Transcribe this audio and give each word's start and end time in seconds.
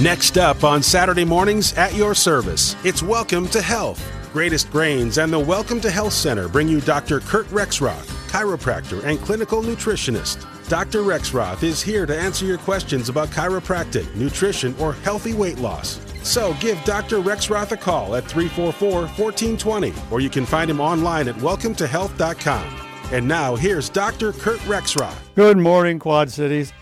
Next 0.00 0.38
up 0.38 0.64
on 0.64 0.82
Saturday 0.82 1.26
mornings 1.26 1.74
at 1.74 1.92
your 1.92 2.14
service, 2.14 2.74
it's 2.86 3.02
Welcome 3.02 3.46
to 3.48 3.60
Health. 3.60 4.02
Greatest 4.32 4.70
Grains 4.70 5.18
and 5.18 5.30
the 5.30 5.38
Welcome 5.38 5.78
to 5.82 5.90
Health 5.90 6.14
Center 6.14 6.48
bring 6.48 6.68
you 6.68 6.80
Dr. 6.80 7.20
Kurt 7.20 7.46
Rexroth, 7.48 8.06
chiropractor 8.30 9.04
and 9.04 9.20
clinical 9.20 9.60
nutritionist. 9.60 10.46
Dr. 10.70 11.00
Rexroth 11.00 11.62
is 11.62 11.82
here 11.82 12.06
to 12.06 12.18
answer 12.18 12.46
your 12.46 12.56
questions 12.56 13.10
about 13.10 13.28
chiropractic, 13.28 14.14
nutrition, 14.14 14.74
or 14.78 14.94
healthy 14.94 15.34
weight 15.34 15.58
loss. 15.58 16.00
So 16.22 16.54
give 16.60 16.82
Dr. 16.84 17.18
Rexroth 17.18 17.72
a 17.72 17.76
call 17.76 18.16
at 18.16 18.24
344 18.24 19.02
1420, 19.02 19.92
or 20.10 20.20
you 20.20 20.30
can 20.30 20.46
find 20.46 20.70
him 20.70 20.80
online 20.80 21.28
at 21.28 21.34
welcometohealth.com. 21.34 22.86
And 23.12 23.28
now 23.28 23.54
here's 23.54 23.90
Dr. 23.90 24.32
Kurt 24.32 24.60
Rexroth. 24.60 25.18
Good 25.34 25.58
morning, 25.58 25.98
Quad 25.98 26.30
Cities. 26.30 26.72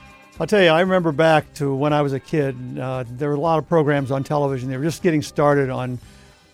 I'll 0.40 0.46
tell 0.46 0.62
you, 0.62 0.68
I 0.68 0.80
remember 0.82 1.10
back 1.10 1.52
to 1.54 1.74
when 1.74 1.92
I 1.92 2.02
was 2.02 2.12
a 2.12 2.20
kid. 2.20 2.56
Uh, 2.78 3.02
there 3.10 3.28
were 3.28 3.34
a 3.34 3.40
lot 3.40 3.58
of 3.58 3.68
programs 3.68 4.12
on 4.12 4.22
television. 4.22 4.70
They 4.70 4.76
were 4.76 4.84
just 4.84 5.02
getting 5.02 5.20
started 5.20 5.68
on 5.68 5.98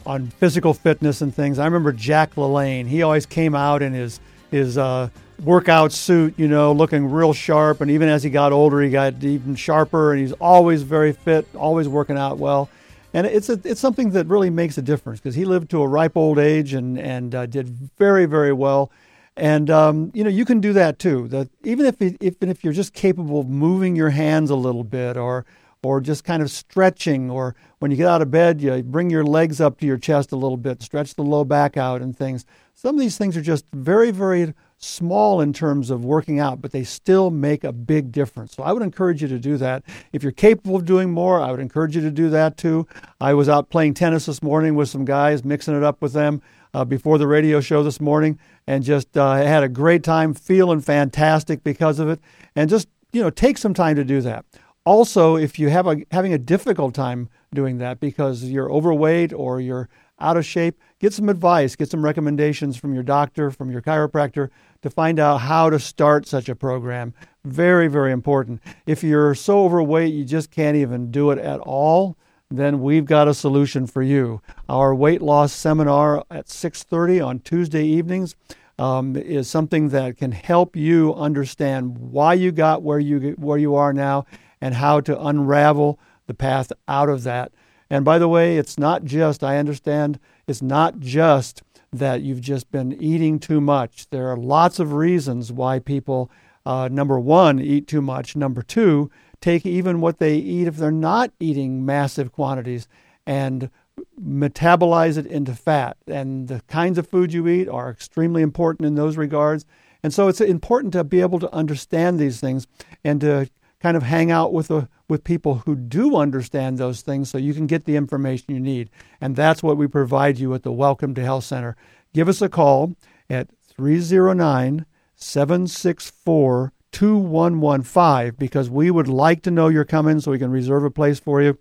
on 0.07 0.29
physical 0.29 0.73
fitness 0.73 1.21
and 1.21 1.35
things. 1.35 1.59
I 1.59 1.67
remember 1.67 1.93
Jack 1.93 2.35
LaLanne. 2.35 2.87
He 2.87 3.03
always 3.03 3.27
came 3.27 3.55
out 3.55 3.83
in 3.83 3.93
his 3.93 4.21
his 4.51 4.79
uh, 4.79 5.11
workout 5.43 5.93
suit, 5.93 6.33
you 6.39 6.49
know, 6.49 6.73
looking 6.73 7.11
real 7.11 7.35
sharp. 7.35 7.83
And 7.83 7.91
even 7.91 8.09
as 8.09 8.23
he 8.23 8.31
got 8.31 8.53
older, 8.53 8.81
he 8.81 8.89
got 8.89 9.23
even 9.23 9.55
sharper. 9.55 10.13
And 10.13 10.21
he's 10.21 10.33
always 10.33 10.83
very 10.83 11.13
fit, 11.13 11.47
always 11.55 11.87
working 11.87 12.17
out 12.17 12.39
well. 12.39 12.71
And 13.13 13.27
it's 13.27 13.51
a, 13.51 13.61
it's 13.65 13.81
something 13.81 14.11
that 14.11 14.27
really 14.29 14.51
makes 14.51 14.79
a 14.79 14.83
difference 14.83 15.21
because 15.21 15.35
he 15.35 15.45
lived 15.45 15.71
to 15.73 15.83
a 15.83 15.87
ripe 15.87 16.17
old 16.17 16.39
age 16.39 16.73
and 16.73 16.99
and 16.99 17.35
uh, 17.35 17.45
did 17.45 17.69
very 17.99 18.25
very 18.25 18.55
well. 18.55 18.91
And 19.37 19.69
um, 19.69 20.13
you 20.15 20.23
know 20.23 20.31
you 20.31 20.45
can 20.45 20.61
do 20.61 20.73
that 20.75 20.99
too. 20.99 21.29
That 21.29 21.49
even 21.65 21.87
if 21.87 22.01
even 22.01 22.49
if 22.49 22.63
you're 22.63 22.73
just 22.73 22.93
capable 22.93 23.41
of 23.41 23.49
moving 23.49 23.97
your 23.97 24.11
hands 24.11 24.51
a 24.51 24.57
little 24.57 24.85
bit 24.85 25.17
or 25.17 25.45
or 25.83 26.01
just 26.01 26.25
kind 26.25 26.43
of 26.43 26.51
stretching, 26.51 27.31
or 27.31 27.55
when 27.79 27.91
you 27.91 27.97
get 27.97 28.09
out 28.09 28.23
of 28.23 28.31
bed, 28.31 28.61
you 28.61 28.83
bring 28.83 29.11
your 29.11 29.25
legs 29.25 29.61
up 29.61 29.79
to 29.79 29.87
your 29.87 29.99
chest 29.99 30.33
a 30.33 30.37
little 30.37 30.57
bit, 30.57 30.83
stretch 30.83 31.15
the 31.15 31.23
low 31.23 31.45
back 31.45 31.77
out 31.77 32.01
and 32.01 32.17
things. 32.17 32.47
Some 32.75 32.95
of 32.95 33.01
these 33.01 33.19
things 33.19 33.37
are 33.37 33.43
just 33.43 33.67
very, 33.73 34.11
very 34.11 34.55
small 34.79 35.41
in 35.41 35.53
terms 35.53 35.91
of 35.91 36.05
working 36.05 36.41
out, 36.41 36.61
but 36.61 36.73
they 36.73 36.85
still 36.85 37.31
make 37.31 37.65
a 37.65 37.73
big 37.73 38.13
difference. 38.13 38.55
So 38.55 38.63
I 38.63 38.73
would 38.73 38.83
encourage 38.83 39.23
you 39.23 39.29
to 39.29 39.39
do 39.39 39.57
that. 39.59 39.83
If 40.13 40.23
you're 40.23 40.33
capable 40.33 40.77
of 40.77 40.85
doing 40.85 41.11
more, 41.11 41.41
I 41.41 41.51
would 41.51 41.61
encourage 41.61 41.95
you 41.95 42.03
to 42.03 42.11
do 42.11 42.31
that 42.31 42.57
too. 42.57 42.87
I 43.21 43.35
was 43.35 43.49
out 43.49 43.71
playing 43.71 43.95
tennis 43.95 44.27
this 44.27 44.43
morning 44.43 44.75
with 44.75 44.89
some 44.89 45.05
guys, 45.05 45.45
mixing 45.45 45.77
it 45.77 45.83
up 45.83 46.03
with 46.03 46.13
them 46.13 46.43
uh, 46.75 46.85
before 46.85 47.17
the 47.17 47.27
radio 47.27 47.61
show 47.61 47.83
this 47.83 48.01
morning, 48.01 48.39
and 48.67 48.85
just 48.85 49.17
uh, 49.17 49.35
had 49.37 49.63
a 49.63 49.69
great 49.69 50.03
time, 50.03 50.35
feeling 50.35 50.81
fantastic 50.81 51.63
because 51.65 51.99
of 51.99 52.09
it. 52.09 52.21
And 52.55 52.69
just 52.69 52.89
you 53.13 53.23
know, 53.23 53.31
take 53.31 53.57
some 53.57 53.73
time 53.73 53.97
to 53.97 54.05
do 54.05 54.21
that. 54.23 54.45
Also, 54.85 55.37
if 55.37 55.59
you 55.59 55.71
have 55.71 55.87
a 55.87 56.03
having 56.11 56.35
a 56.35 56.39
difficult 56.39 56.95
time 56.95 57.31
doing 57.55 57.79
that 57.79 58.01
because 58.01 58.45
you're 58.45 58.71
overweight 58.71 59.33
or 59.33 59.61
you're 59.61 59.89
out 60.21 60.37
of 60.37 60.45
shape, 60.45 60.79
get 60.99 61.13
some 61.13 61.29
advice, 61.29 61.77
get 61.77 61.91
some 61.91 62.05
recommendations 62.05 62.77
from 62.77 62.93
your 62.93 63.03
doctor, 63.03 63.51
from 63.51 63.71
your 63.71 63.81
chiropractor 63.81 64.51
to 64.83 64.91
find 64.91 65.19
out 65.19 65.39
how 65.39 65.71
to 65.71 65.79
start 65.79 66.27
such 66.27 66.49
a 66.49 66.55
program. 66.55 67.15
Very, 67.45 67.89
very 67.89 68.13
important. 68.13 68.61
If 68.85 69.03
you're 69.03 69.35
so 69.35 69.65
overweight 69.65 70.13
you 70.13 70.25
just 70.25 70.51
can't 70.51 70.77
even 70.77 71.11
do 71.11 71.31
it 71.31 71.39
at 71.39 71.61
all, 71.61 72.17
then 72.51 72.81
we've 72.81 73.05
got 73.05 73.29
a 73.29 73.35
solution 73.35 73.87
for 73.87 74.03
you. 74.03 74.41
Our 74.69 74.95
weight 74.95 75.23
loss 75.23 75.53
seminar 75.53 76.25
at 76.31 76.49
6:30 76.49 77.21
on 77.21 77.39
Tuesday 77.41 77.85
evenings 77.85 78.37
um, 78.79 79.17
is 79.17 79.49
something 79.49 79.89
that 79.91 80.17
can 80.17 80.33
help 80.33 80.77
you 80.77 81.15
understand 81.15 81.99
why 81.99 82.35
you 82.35 82.53
got 82.53 82.83
where 82.83 82.99
you 82.99 83.35
where 83.39 83.59
you 83.59 83.75
are 83.75 83.93
now 83.93 84.27
and 84.61 84.75
how 84.75 85.01
to 85.01 85.21
unravel 85.21 85.99
the 86.27 86.35
path 86.35 86.73
out 86.89 87.09
of 87.09 87.23
that. 87.25 87.53
And 87.91 88.05
by 88.05 88.19
the 88.19 88.29
way, 88.29 88.57
it's 88.57 88.79
not 88.79 89.05
just, 89.05 89.45
I 89.45 89.59
understand, 89.59 90.19
it's 90.47 90.63
not 90.63 90.99
just 91.01 91.63
that 91.93 92.23
you've 92.23 92.41
just 92.41 92.71
been 92.73 92.93
eating 92.95 93.39
too 93.39 93.61
much. 93.61 94.09
There 94.11 94.29
are 94.29 94.37
lots 94.37 94.79
of 94.79 94.95
reasons 94.95 95.53
why 95.53 95.79
people, 95.79 96.31
uh, 96.67 96.89
number 96.91 97.21
one, 97.21 97.61
eat 97.61 97.87
too 97.87 98.03
much. 98.03 98.35
Number 98.35 98.63
two, 98.63 99.11
take 99.45 99.67
even 99.67 100.01
what 100.01 100.19
they 100.19 100.37
eat 100.37 100.67
if 100.67 100.77
they're 100.77 100.91
not 100.91 101.31
eating 101.39 101.85
massive 101.85 102.33
quantities 102.33 102.89
and 103.27 103.71
metabolize 104.19 105.19
it 105.19 105.27
into 105.27 105.55
fat. 105.55 105.99
And 106.07 106.49
the 106.49 106.63
kinds 106.67 106.97
of 106.97 107.09
food 107.09 107.35
you 107.35 107.47
eat 107.47 107.69
are 107.69 107.91
extremely 107.91 108.41
important 108.41 108.87
in 108.87 108.95
those 108.95 109.19
regards. 109.19 109.67
And 110.03 110.15
so 110.15 110.29
it's 110.29 110.41
important 110.41 110.95
to 110.95 111.05
be 111.05 111.21
able 111.21 111.39
to 111.41 111.55
understand 111.55 112.19
these 112.19 112.41
things 112.41 112.67
and 113.05 113.21
to 113.21 113.51
kind 113.81 113.99
of 113.99 114.03
hang 114.03 114.31
out 114.31 114.55
with 114.55 114.71
a, 114.71 114.89
with 115.09 115.25
people 115.25 115.57
who 115.67 115.77
do 115.77 116.17
understand 116.17 116.79
those 116.79 117.03
things 117.03 117.29
so 117.29 117.37
you 117.37 117.53
can 117.53 117.67
get 117.67 117.85
the 117.85 117.97
information 117.97 118.55
you 118.55 118.61
need. 118.61 118.89
And 119.21 119.37
that's 119.37 119.63
what 119.63 119.77
we 119.77 119.87
provide 119.87 120.39
you 120.39 120.55
at 120.55 120.63
the 120.63 120.73
Welcome 120.73 121.15
to 121.17 121.23
Health 121.23 121.45
Center. 121.45 121.77
Give 122.15 122.31
us 122.31 122.41
a 122.41 122.49
call 122.49 122.97
at 123.29 123.49
309 123.77 124.87
764 125.17 126.73
2115 126.95 128.37
because 128.39 128.71
we 128.71 128.91
would 128.91 129.09
like 129.09 129.43
to 129.43 129.51
know 129.51 129.69
you're 129.69 129.85
coming 129.85 130.21
so 130.21 130.31
we 130.31 130.39
can 130.39 130.51
reserve 130.51 130.85
a 130.85 130.91
place 130.91 131.19
for 131.19 131.43
you 131.43 131.59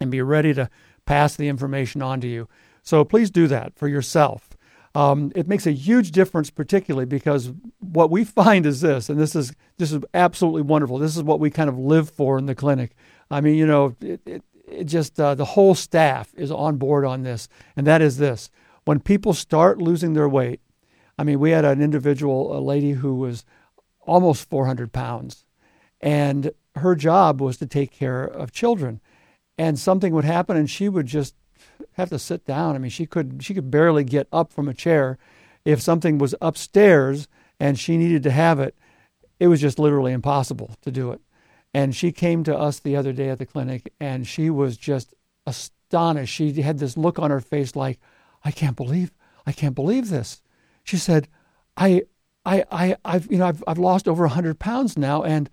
and 0.00 0.10
be 0.10 0.20
ready 0.20 0.52
to 0.52 0.68
pass 1.06 1.36
the 1.36 1.48
information 1.48 2.02
on 2.02 2.20
to 2.20 2.26
you. 2.26 2.48
So 2.82 3.04
please 3.04 3.30
do 3.30 3.46
that 3.46 3.78
for 3.78 3.86
yourself. 3.86 4.50
Um, 4.96 5.30
it 5.36 5.46
makes 5.46 5.66
a 5.66 5.72
huge 5.72 6.10
difference, 6.10 6.50
particularly 6.50 7.06
because 7.06 7.52
what 7.78 8.10
we 8.10 8.24
find 8.42 8.66
is 8.66 8.80
this, 8.80 9.08
and 9.08 9.20
this 9.20 9.36
is 9.36 9.52
this 9.78 9.92
is 9.92 10.02
absolutely 10.14 10.62
wonderful. 10.62 10.98
This 10.98 11.16
is 11.16 11.22
what 11.22 11.38
we 11.38 11.50
kind 11.50 11.68
of 11.68 11.78
live 11.78 12.10
for 12.10 12.36
in 12.38 12.46
the 12.46 12.54
clinic. 12.54 12.92
I 13.30 13.40
mean, 13.40 13.54
you 13.54 13.66
know, 13.66 13.94
it, 14.00 14.20
it, 14.26 14.42
it 14.66 14.84
just 14.84 15.20
uh, 15.20 15.34
the 15.34 15.44
whole 15.44 15.74
staff 15.74 16.32
is 16.34 16.50
on 16.50 16.76
board 16.76 17.04
on 17.04 17.22
this, 17.22 17.48
and 17.76 17.86
that 17.86 18.02
is 18.02 18.16
this: 18.16 18.50
when 18.84 18.98
people 18.98 19.32
start 19.32 19.78
losing 19.78 20.14
their 20.14 20.28
weight. 20.28 20.60
I 21.18 21.24
mean, 21.24 21.40
we 21.40 21.52
had 21.52 21.64
an 21.64 21.80
individual, 21.80 22.54
a 22.54 22.60
lady 22.60 22.92
who 22.92 23.14
was 23.14 23.46
almost 24.06 24.48
400 24.48 24.92
pounds, 24.92 25.44
and 26.00 26.52
her 26.76 26.94
job 26.94 27.40
was 27.40 27.56
to 27.58 27.66
take 27.66 27.90
care 27.90 28.24
of 28.24 28.52
children, 28.52 29.00
and 29.58 29.78
something 29.78 30.12
would 30.14 30.24
happen, 30.24 30.56
and 30.56 30.70
she 30.70 30.88
would 30.88 31.06
just 31.06 31.34
have 31.94 32.10
to 32.10 32.18
sit 32.18 32.44
down. 32.44 32.74
I 32.74 32.78
mean, 32.78 32.90
she 32.90 33.06
could 33.06 33.42
she 33.42 33.54
could 33.54 33.70
barely 33.70 34.04
get 34.04 34.28
up 34.32 34.52
from 34.52 34.68
a 34.68 34.74
chair. 34.74 35.18
If 35.64 35.80
something 35.80 36.18
was 36.18 36.34
upstairs 36.40 37.26
and 37.58 37.78
she 37.78 37.96
needed 37.96 38.22
to 38.22 38.30
have 38.30 38.60
it, 38.60 38.76
it 39.40 39.48
was 39.48 39.60
just 39.60 39.78
literally 39.78 40.12
impossible 40.12 40.76
to 40.82 40.90
do 40.90 41.10
it. 41.10 41.20
And 41.74 41.94
she 41.94 42.12
came 42.12 42.44
to 42.44 42.56
us 42.56 42.78
the 42.78 42.96
other 42.96 43.12
day 43.12 43.28
at 43.28 43.38
the 43.38 43.46
clinic, 43.46 43.92
and 44.00 44.26
she 44.26 44.48
was 44.48 44.76
just 44.76 45.14
astonished. 45.46 46.34
She 46.34 46.52
had 46.62 46.78
this 46.78 46.96
look 46.96 47.18
on 47.18 47.30
her 47.30 47.40
face 47.40 47.74
like, 47.74 47.98
"I 48.44 48.50
can't 48.50 48.76
believe, 48.76 49.12
I 49.46 49.52
can't 49.52 49.74
believe 49.74 50.08
this." 50.08 50.42
She 50.84 50.96
said, 50.96 51.28
"I, 51.76 52.04
I, 52.46 52.64
I, 52.70 52.96
I've, 53.04 53.30
you 53.30 53.36
know, 53.36 53.46
I've, 53.46 53.62
I've 53.66 53.78
lost 53.78 54.08
over 54.08 54.24
a 54.24 54.30
hundred 54.30 54.58
pounds 54.58 54.96
now, 54.96 55.22
and." 55.22 55.50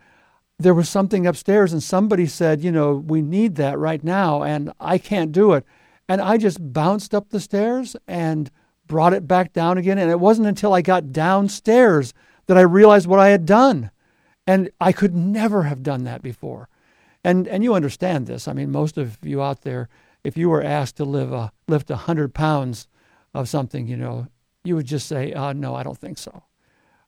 There 0.60 0.76
was 0.76 0.88
something 0.88 1.26
upstairs, 1.26 1.74
and 1.74 1.82
somebody 1.82 2.28
said, 2.28 2.64
You 2.64 2.72
know, 2.72 2.94
we 2.94 3.24
need 3.24 3.56
that 3.56 3.78
right 3.80 4.02
now, 4.02 4.44
and 4.44 4.72
I 4.80 5.00
can't 5.00 5.32
do 5.32 5.54
it. 5.54 5.66
And 6.08 6.22
I 6.22 6.38
just 6.38 6.74
bounced 6.74 7.16
up 7.16 7.30
the 7.30 7.40
stairs 7.40 7.96
and 8.08 8.52
brought 8.88 9.14
it 9.14 9.28
back 9.28 9.54
down 9.54 9.78
again. 9.78 9.98
And 9.98 10.12
it 10.12 10.20
wasn't 10.20 10.48
until 10.48 10.74
I 10.74 10.82
got 10.82 11.12
downstairs 11.12 12.14
that 12.48 12.58
I 12.58 12.62
realized 12.62 13.08
what 13.08 13.20
I 13.20 13.30
had 13.30 13.46
done. 13.46 13.92
And 14.46 14.70
I 14.80 14.92
could 14.92 15.16
never 15.16 15.64
have 15.64 15.84
done 15.84 16.04
that 16.04 16.22
before. 16.22 16.68
And, 17.24 17.48
and 17.48 17.64
you 17.64 17.74
understand 17.74 18.28
this. 18.28 18.48
I 18.48 18.54
mean, 18.54 18.72
most 18.72 18.98
of 18.98 19.18
you 19.24 19.42
out 19.42 19.62
there, 19.62 19.88
if 20.24 20.36
you 20.36 20.50
were 20.50 20.62
asked 20.62 20.98
to 20.98 21.06
live 21.06 21.32
a, 21.32 21.52
lift 21.68 21.90
100 21.90 22.34
pounds 22.34 22.88
of 23.34 23.48
something, 23.48 23.88
you 23.88 23.96
know, 23.96 24.28
you 24.66 24.76
would 24.76 24.86
just 24.86 25.08
say, 25.08 25.32
uh, 25.32 25.54
no, 25.54 25.74
I 25.74 25.84
don't 25.84 25.98
think 25.98 26.18
so. 26.18 26.44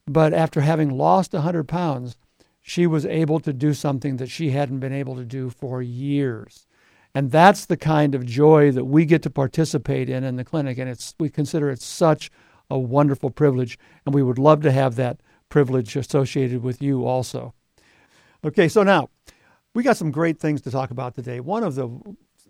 But 0.07 0.33
after 0.33 0.61
having 0.61 0.89
lost 0.89 1.33
100 1.33 1.67
pounds, 1.67 2.15
she 2.61 2.87
was 2.87 3.05
able 3.05 3.39
to 3.41 3.53
do 3.53 3.73
something 3.73 4.17
that 4.17 4.29
she 4.29 4.51
hadn't 4.51 4.79
been 4.79 4.93
able 4.93 5.15
to 5.15 5.25
do 5.25 5.49
for 5.49 5.81
years. 5.81 6.65
And 7.13 7.31
that's 7.31 7.65
the 7.65 7.77
kind 7.77 8.13
of 8.13 8.25
joy 8.25 8.71
that 8.71 8.85
we 8.85 9.05
get 9.05 9.23
to 9.23 9.29
participate 9.29 10.09
in 10.09 10.23
in 10.23 10.35
the 10.35 10.43
clinic. 10.43 10.77
And 10.77 10.89
it's, 10.89 11.15
we 11.19 11.29
consider 11.29 11.69
it 11.69 11.81
such 11.81 12.29
a 12.69 12.77
wonderful 12.77 13.29
privilege. 13.29 13.79
And 14.05 14.13
we 14.13 14.23
would 14.23 14.37
love 14.39 14.61
to 14.63 14.71
have 14.71 14.95
that 14.95 15.21
privilege 15.49 15.95
associated 15.95 16.61
with 16.61 16.81
you 16.81 17.05
also. 17.05 17.53
Okay, 18.43 18.67
so 18.67 18.83
now 18.83 19.09
we 19.73 19.83
got 19.83 19.97
some 19.97 20.11
great 20.11 20.39
things 20.39 20.61
to 20.61 20.71
talk 20.71 20.91
about 20.91 21.15
today. 21.15 21.39
One 21.39 21.63
of 21.63 21.75
the 21.75 21.89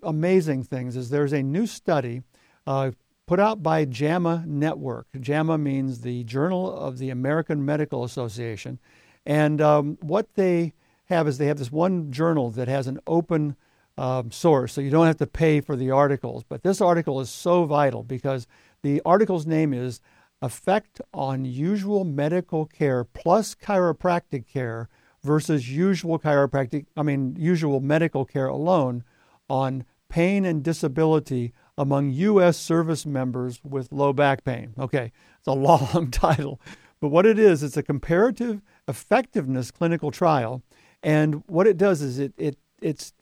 amazing 0.01 0.63
things 0.63 0.95
is 0.95 1.09
there's 1.09 1.33
a 1.33 1.43
new 1.43 1.67
study 1.67 2.21
uh, 2.65 2.91
put 3.27 3.39
out 3.39 3.63
by 3.63 3.85
JAMA 3.85 4.43
Network. 4.47 5.07
JAMA 5.19 5.57
means 5.57 6.01
the 6.01 6.23
Journal 6.23 6.75
of 6.75 6.97
the 6.97 7.09
American 7.09 7.65
Medical 7.65 8.03
Association. 8.03 8.79
And 9.25 9.61
um, 9.61 9.97
what 10.01 10.35
they 10.35 10.73
have 11.05 11.27
is 11.27 11.37
they 11.37 11.47
have 11.47 11.57
this 11.57 11.71
one 11.71 12.11
journal 12.11 12.51
that 12.51 12.67
has 12.67 12.87
an 12.87 12.99
open 13.07 13.55
um, 13.97 14.31
source, 14.31 14.73
so 14.73 14.81
you 14.81 14.89
don't 14.89 15.07
have 15.07 15.17
to 15.17 15.27
pay 15.27 15.61
for 15.61 15.75
the 15.75 15.91
articles. 15.91 16.43
But 16.43 16.63
this 16.63 16.81
article 16.81 17.19
is 17.21 17.29
so 17.29 17.65
vital 17.65 18.03
because 18.03 18.45
the 18.81 19.01
article's 19.05 19.45
name 19.45 19.73
is 19.73 20.01
Effect 20.41 21.01
on 21.13 21.45
Usual 21.45 22.03
Medical 22.03 22.65
Care 22.65 23.03
Plus 23.03 23.55
Chiropractic 23.55 24.47
Care 24.47 24.89
versus 25.23 25.69
Usual 25.69 26.19
Chiropractic, 26.19 26.85
I 26.95 27.03
mean, 27.03 27.35
usual 27.39 27.79
medical 27.79 28.25
care 28.25 28.47
alone 28.47 29.03
on 29.49 29.85
pain 30.09 30.45
and 30.45 30.63
disability 30.63 31.53
among 31.77 32.11
U.S. 32.11 32.57
service 32.57 33.05
members 33.05 33.59
with 33.63 33.91
low 33.91 34.13
back 34.13 34.43
pain. 34.43 34.73
Okay, 34.79 35.11
it's 35.37 35.47
a 35.47 35.51
long 35.53 36.09
title, 36.11 36.59
but 36.99 37.09
what 37.09 37.25
it 37.25 37.37
is, 37.37 37.63
it's 37.63 37.77
a 37.77 37.83
comparative 37.83 38.61
effectiveness 38.87 39.71
clinical 39.71 40.11
trial. 40.11 40.61
And 41.03 41.43
what 41.47 41.67
it 41.67 41.77
does 41.77 42.01
is 42.01 42.19
it, 42.19 42.33
it 42.37 42.57
it's 42.81 43.13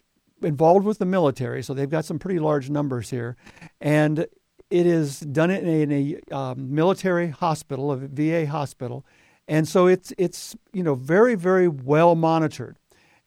involved 0.41 0.85
with 0.85 0.99
the 0.99 1.05
military, 1.05 1.63
so 1.63 1.73
they've 1.73 1.89
got 1.89 2.05
some 2.05 2.19
pretty 2.19 2.39
large 2.39 2.69
numbers 2.69 3.09
here. 3.09 3.35
And 3.81 4.27
it 4.69 4.87
is 4.87 5.19
done 5.19 5.51
in 5.51 5.67
a, 5.67 5.81
in 5.81 5.91
a 5.91 6.35
um, 6.35 6.73
military 6.73 7.29
hospital, 7.29 7.91
a 7.91 7.97
VA 7.97 8.47
hospital. 8.47 9.05
And 9.47 9.67
so 9.67 9.87
it's, 9.87 10.13
it's 10.17 10.55
you 10.71 10.83
know, 10.83 10.95
very, 10.95 11.35
very 11.35 11.67
well 11.67 12.15
monitored. 12.15 12.77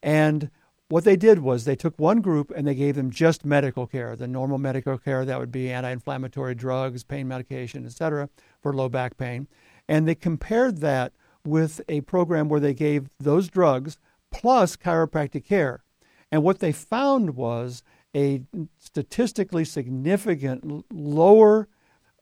And 0.03 0.51
what 0.89 1.05
they 1.05 1.17
did 1.17 1.41
was 1.41 1.65
they 1.65 1.77
took 1.77 1.99
one 1.99 2.21
group 2.21 2.53
and 2.55 2.67
they 2.67 2.75
gave 2.75 2.95
them 2.95 3.11
just 3.11 3.45
medical 3.45 3.87
care, 3.87 4.15
the 4.15 4.29
normal 4.29 4.59
medical 4.59 4.99
care 4.99 5.25
that 5.25 5.39
would 5.39 5.51
be 5.51 5.71
anti-inflammatory 5.71 6.55
drugs, 6.55 7.03
pain 7.03 7.27
medication, 7.27 7.85
etc., 7.85 8.29
for 8.63 8.73
low 8.73 8.89
back 8.89 9.17
pain, 9.17 9.49
and 9.89 10.07
they 10.07 10.15
compared 10.15 10.81
that 10.81 11.13
with 11.45 11.81
a 11.89 12.01
program 12.03 12.49
where 12.49 12.61
they 12.61 12.75
gave 12.75 13.09
those 13.19 13.49
drugs 13.49 13.99
plus 14.31 14.77
chiropractic 14.77 15.45
care. 15.45 15.83
And 16.31 16.43
what 16.43 16.59
they 16.59 16.73
found 16.73 17.37
was 17.37 17.83
a 18.15 18.43
statistically 18.79 19.65
significant 19.65 20.85
lower 20.93 21.69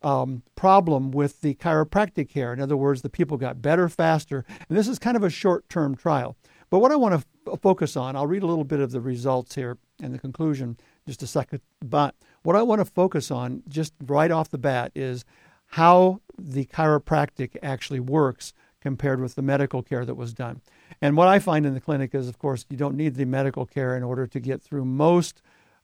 um, 0.02 0.42
problem 0.54 1.10
with 1.10 1.40
the 1.40 1.54
chiropractic 1.54 2.28
care. 2.28 2.52
In 2.52 2.60
other 2.60 2.76
words, 2.76 3.02
the 3.02 3.08
people 3.08 3.38
got 3.38 3.62
better 3.62 3.88
faster. 3.88 4.44
And 4.68 4.76
this 4.76 4.86
is 4.86 4.98
kind 4.98 5.16
of 5.16 5.22
a 5.22 5.30
short 5.30 5.68
term 5.70 5.96
trial. 5.96 6.36
But 6.68 6.80
what 6.80 6.92
I 6.92 6.96
want 6.96 7.18
to 7.18 7.26
focus 7.60 7.96
on, 7.96 8.16
I'll 8.16 8.26
read 8.26 8.42
a 8.42 8.46
little 8.46 8.64
bit 8.64 8.80
of 8.80 8.90
the 8.90 9.00
results 9.00 9.54
here 9.54 9.78
and 10.00 10.12
the 10.12 10.18
conclusion 10.18 10.76
just 11.06 11.22
a 11.22 11.26
second. 11.26 11.60
But 11.80 12.14
what 12.42 12.56
I 12.56 12.62
want 12.62 12.80
to 12.80 12.84
focus 12.84 13.30
on 13.30 13.62
just 13.68 13.92
right 14.04 14.30
off 14.30 14.50
the 14.50 14.58
bat 14.58 14.92
is 14.94 15.24
how 15.68 16.20
the 16.38 16.66
chiropractic 16.66 17.56
actually 17.62 18.00
works 18.00 18.52
compared 18.80 19.20
with 19.20 19.34
the 19.34 19.42
medical 19.42 19.82
care 19.82 20.04
that 20.04 20.14
was 20.14 20.34
done. 20.34 20.60
And 21.00 21.16
what 21.16 21.28
I 21.28 21.38
find 21.38 21.64
in 21.64 21.74
the 21.74 21.80
clinic 21.80 22.14
is, 22.14 22.28
of 22.28 22.38
course, 22.38 22.66
you 22.68 22.76
don't 22.76 22.96
need 22.96 23.14
the 23.14 23.24
medical 23.24 23.66
care 23.66 23.96
in 23.96 24.02
order 24.02 24.26
to 24.26 24.40
get 24.40 24.62
through 24.62 24.84
most 24.84 25.40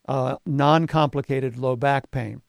uh, 0.07 0.37
non 0.47 0.87
complicated 0.87 1.57
low 1.57 1.77
back 1.77 2.11
pain. 2.11 2.43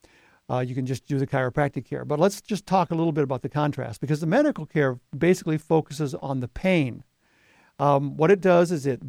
Uh, 0.50 0.58
you 0.58 0.74
can 0.74 0.84
just 0.84 1.06
do 1.06 1.18
the 1.18 1.26
chiropractic 1.26 1.86
care. 1.86 2.04
But 2.04 2.18
let's 2.18 2.40
just 2.40 2.66
talk 2.66 2.90
a 2.90 2.94
little 2.94 3.12
bit 3.12 3.24
about 3.24 3.42
the 3.42 3.48
contrast 3.48 4.00
because 4.00 4.20
the 4.20 4.26
medical 4.26 4.66
care 4.66 5.00
basically 5.16 5.56
focuses 5.56 6.14
on 6.16 6.40
the 6.40 6.48
pain 6.48 7.04
um, 7.82 8.16
what 8.16 8.30
it 8.30 8.40
does 8.40 8.70
is 8.70 8.86
it 8.86 9.02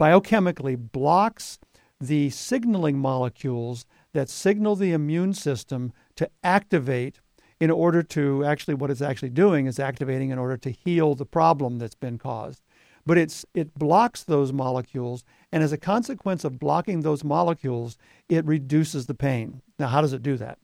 biochemically 0.00 0.76
blocks 0.76 1.60
the 2.00 2.28
signaling 2.30 2.98
molecules 2.98 3.86
that 4.12 4.28
signal 4.28 4.74
the 4.74 4.90
immune 4.90 5.32
system 5.32 5.92
to 6.16 6.28
activate 6.42 7.20
in 7.60 7.70
order 7.70 8.02
to 8.02 8.44
actually 8.44 8.74
what 8.74 8.90
it's 8.90 9.00
actually 9.00 9.30
doing 9.30 9.66
is 9.66 9.78
activating 9.78 10.30
in 10.30 10.40
order 10.40 10.56
to 10.56 10.70
heal 10.70 11.14
the 11.14 11.24
problem 11.24 11.78
that's 11.78 11.94
been 11.94 12.18
caused. 12.18 12.64
But 13.06 13.16
it's 13.16 13.46
it 13.54 13.72
blocks 13.74 14.24
those 14.24 14.52
molecules 14.52 15.22
and 15.52 15.62
as 15.62 15.72
a 15.72 15.78
consequence 15.78 16.42
of 16.42 16.58
blocking 16.58 17.02
those 17.02 17.22
molecules 17.22 17.96
it 18.28 18.44
reduces 18.44 19.06
the 19.06 19.14
pain. 19.14 19.62
Now 19.78 19.86
how 19.86 20.00
does 20.00 20.12
it 20.12 20.24
do 20.24 20.36
that? 20.38 20.58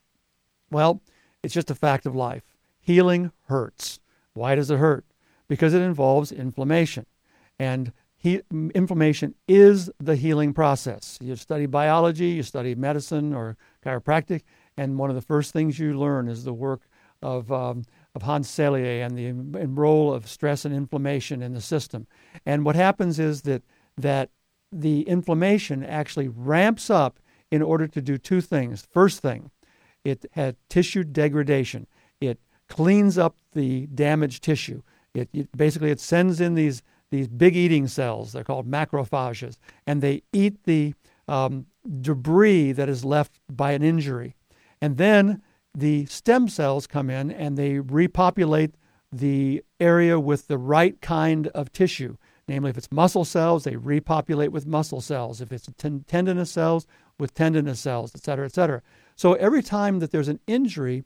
Well 0.68 1.00
it's 1.44 1.54
just 1.54 1.70
a 1.70 1.76
fact 1.76 2.06
of 2.06 2.16
life. 2.16 2.42
Healing 2.80 3.30
hurts. 3.46 4.00
Why 4.32 4.56
does 4.56 4.68
it 4.68 4.78
hurt 4.78 5.04
because 5.48 5.74
it 5.74 5.82
involves 5.82 6.32
inflammation. 6.32 7.06
And 7.58 7.92
he, 8.16 8.40
inflammation 8.74 9.34
is 9.46 9.90
the 9.98 10.16
healing 10.16 10.54
process. 10.54 11.18
You 11.20 11.36
study 11.36 11.66
biology, 11.66 12.28
you 12.28 12.42
study 12.42 12.74
medicine 12.74 13.34
or 13.34 13.56
chiropractic, 13.84 14.42
and 14.76 14.98
one 14.98 15.10
of 15.10 15.16
the 15.16 15.22
first 15.22 15.52
things 15.52 15.78
you 15.78 15.98
learn 15.98 16.28
is 16.28 16.44
the 16.44 16.54
work 16.54 16.82
of, 17.22 17.52
um, 17.52 17.84
of 18.14 18.22
Hans 18.22 18.48
Selye 18.48 19.04
and 19.04 19.18
the 19.18 19.66
role 19.66 20.12
of 20.12 20.28
stress 20.28 20.64
and 20.64 20.74
inflammation 20.74 21.42
in 21.42 21.52
the 21.52 21.60
system. 21.60 22.06
And 22.46 22.64
what 22.64 22.76
happens 22.76 23.18
is 23.18 23.42
that, 23.42 23.62
that 23.96 24.30
the 24.72 25.02
inflammation 25.02 25.84
actually 25.84 26.28
ramps 26.28 26.90
up 26.90 27.20
in 27.50 27.62
order 27.62 27.86
to 27.86 28.02
do 28.02 28.18
two 28.18 28.40
things. 28.40 28.86
First 28.90 29.20
thing, 29.20 29.50
it 30.02 30.26
had 30.32 30.56
tissue 30.68 31.04
degradation. 31.04 31.86
It 32.20 32.40
cleans 32.68 33.16
up 33.16 33.36
the 33.52 33.86
damaged 33.86 34.42
tissue. 34.42 34.82
It, 35.14 35.28
it, 35.32 35.56
basically 35.56 35.90
it 35.90 36.00
sends 36.00 36.40
in 36.40 36.54
these 36.54 36.82
these 37.10 37.28
big 37.28 37.56
eating 37.56 37.86
cells. 37.86 38.32
They're 38.32 38.44
called 38.44 38.68
macrophages, 38.68 39.56
and 39.86 40.02
they 40.02 40.22
eat 40.32 40.64
the 40.64 40.94
um, 41.28 41.66
debris 42.00 42.72
that 42.72 42.88
is 42.88 43.04
left 43.04 43.38
by 43.48 43.72
an 43.72 43.82
injury, 43.82 44.34
and 44.80 44.96
then 44.96 45.42
the 45.76 46.06
stem 46.06 46.48
cells 46.48 46.86
come 46.86 47.10
in 47.10 47.30
and 47.30 47.56
they 47.56 47.78
repopulate 47.78 48.74
the 49.12 49.62
area 49.78 50.18
with 50.18 50.48
the 50.48 50.58
right 50.58 51.00
kind 51.00 51.46
of 51.48 51.72
tissue. 51.72 52.16
Namely, 52.46 52.70
if 52.70 52.76
it's 52.76 52.92
muscle 52.92 53.24
cells, 53.24 53.64
they 53.64 53.76
repopulate 53.76 54.52
with 54.52 54.66
muscle 54.66 55.00
cells. 55.00 55.40
If 55.40 55.52
it's 55.52 55.68
ten- 55.78 56.04
tendinous 56.06 56.50
cells, 56.50 56.86
with 57.18 57.32
tendinous 57.34 57.80
cells, 57.80 58.12
et 58.14 58.22
cetera, 58.22 58.44
et 58.44 58.52
cetera. 58.52 58.82
So 59.16 59.34
every 59.34 59.62
time 59.62 60.00
that 60.00 60.10
there's 60.10 60.28
an 60.28 60.40
injury, 60.46 61.04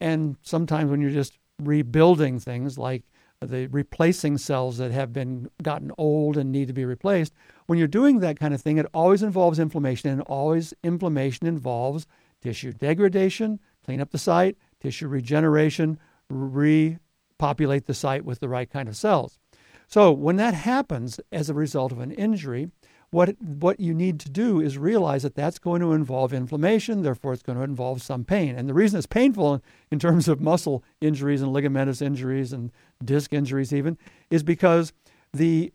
and 0.00 0.36
sometimes 0.42 0.90
when 0.90 1.00
you're 1.00 1.10
just 1.10 1.38
rebuilding 1.62 2.40
things 2.40 2.76
like 2.78 3.04
the 3.46 3.66
replacing 3.66 4.38
cells 4.38 4.78
that 4.78 4.90
have 4.90 5.12
been 5.12 5.48
gotten 5.62 5.90
old 5.98 6.36
and 6.36 6.50
need 6.50 6.68
to 6.68 6.74
be 6.74 6.84
replaced. 6.84 7.32
When 7.66 7.78
you're 7.78 7.88
doing 7.88 8.20
that 8.20 8.38
kind 8.38 8.54
of 8.54 8.60
thing, 8.60 8.78
it 8.78 8.86
always 8.94 9.22
involves 9.22 9.58
inflammation, 9.58 10.10
and 10.10 10.20
always 10.22 10.74
inflammation 10.82 11.46
involves 11.46 12.06
tissue 12.40 12.72
degradation, 12.72 13.60
clean 13.84 14.00
up 14.00 14.10
the 14.10 14.18
site, 14.18 14.56
tissue 14.80 15.08
regeneration, 15.08 15.98
repopulate 16.28 17.86
the 17.86 17.94
site 17.94 18.24
with 18.24 18.40
the 18.40 18.48
right 18.48 18.70
kind 18.70 18.88
of 18.88 18.96
cells. 18.96 19.38
So 19.86 20.12
when 20.12 20.36
that 20.36 20.54
happens 20.54 21.20
as 21.30 21.48
a 21.48 21.54
result 21.54 21.92
of 21.92 22.00
an 22.00 22.12
injury, 22.12 22.70
what 23.14 23.40
what 23.40 23.78
you 23.78 23.94
need 23.94 24.18
to 24.18 24.28
do 24.28 24.60
is 24.60 24.76
realize 24.76 25.22
that 25.22 25.36
that's 25.36 25.60
going 25.60 25.80
to 25.80 25.92
involve 25.92 26.32
inflammation 26.32 27.02
therefore 27.02 27.32
it's 27.32 27.44
going 27.44 27.56
to 27.56 27.62
involve 27.62 28.02
some 28.02 28.24
pain. 28.24 28.56
And 28.56 28.68
the 28.68 28.74
reason 28.74 28.98
it's 28.98 29.06
painful 29.06 29.62
in 29.92 30.00
terms 30.00 30.26
of 30.26 30.40
muscle 30.40 30.82
injuries 31.00 31.40
and 31.40 31.54
ligamentous 31.54 32.02
injuries 32.02 32.52
and 32.52 32.72
disc 33.04 33.32
injuries 33.32 33.72
even 33.72 33.96
is 34.30 34.42
because 34.42 34.92
the 35.32 35.72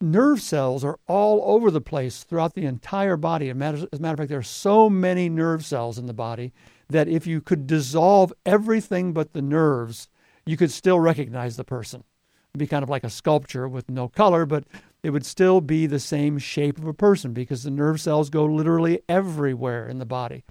nerve 0.00 0.42
cells 0.42 0.82
are 0.82 0.98
all 1.06 1.40
over 1.44 1.70
the 1.70 1.80
place 1.80 2.24
throughout 2.24 2.54
the 2.54 2.66
entire 2.66 3.16
body. 3.16 3.48
As 3.48 3.54
a 3.54 3.54
matter 3.54 3.86
of 3.94 4.18
fact 4.18 4.28
there 4.28 4.38
are 4.38 4.42
so 4.42 4.90
many 4.90 5.28
nerve 5.28 5.64
cells 5.64 5.98
in 5.98 6.06
the 6.06 6.12
body 6.12 6.52
that 6.88 7.06
if 7.06 7.28
you 7.28 7.40
could 7.40 7.68
dissolve 7.68 8.32
everything 8.44 9.12
but 9.12 9.34
the 9.34 9.42
nerves 9.42 10.08
you 10.44 10.56
could 10.56 10.72
still 10.72 10.98
recognize 10.98 11.56
the 11.56 11.62
person. 11.62 12.02
It'd 12.50 12.58
be 12.58 12.66
kind 12.66 12.82
of 12.82 12.90
like 12.90 13.04
a 13.04 13.10
sculpture 13.10 13.68
with 13.68 13.88
no 13.88 14.08
color, 14.08 14.44
but 14.44 14.64
it 15.02 15.10
would 15.10 15.24
still 15.24 15.60
be 15.60 15.86
the 15.86 15.98
same 15.98 16.38
shape 16.38 16.78
of 16.78 16.86
a 16.86 16.94
person 16.94 17.32
because 17.32 17.62
the 17.62 17.70
nerve 17.70 18.00
cells 18.00 18.30
go 18.30 18.44
literally 18.44 19.00
everywhere 19.08 19.88
in 19.88 19.98
the 19.98 20.06
body. 20.06 20.44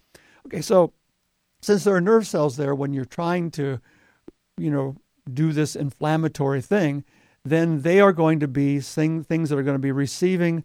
Okay, 0.48 0.62
so 0.62 0.94
since 1.62 1.84
there 1.84 1.96
are 1.96 2.02
nerve 2.02 2.26
cells 2.26 2.58
there 2.58 2.74
when 2.74 2.94
you're 2.94 3.06
trying 3.06 3.52
to, 3.52 3.80
you 4.58 4.72
know, 4.72 4.96
do 5.32 5.52
this 5.52 5.76
inflammatory 5.76 6.62
thing, 6.62 7.04
then 7.46 7.82
they 7.82 8.00
are 8.00 8.14
going 8.14 8.40
to 8.40 8.48
be 8.48 8.80
thing, 8.80 9.24
things 9.24 9.50
that 9.50 9.60
are 9.60 9.64
going 9.64 9.76
to 9.76 9.80
be 9.80 9.92
receiving 9.92 10.64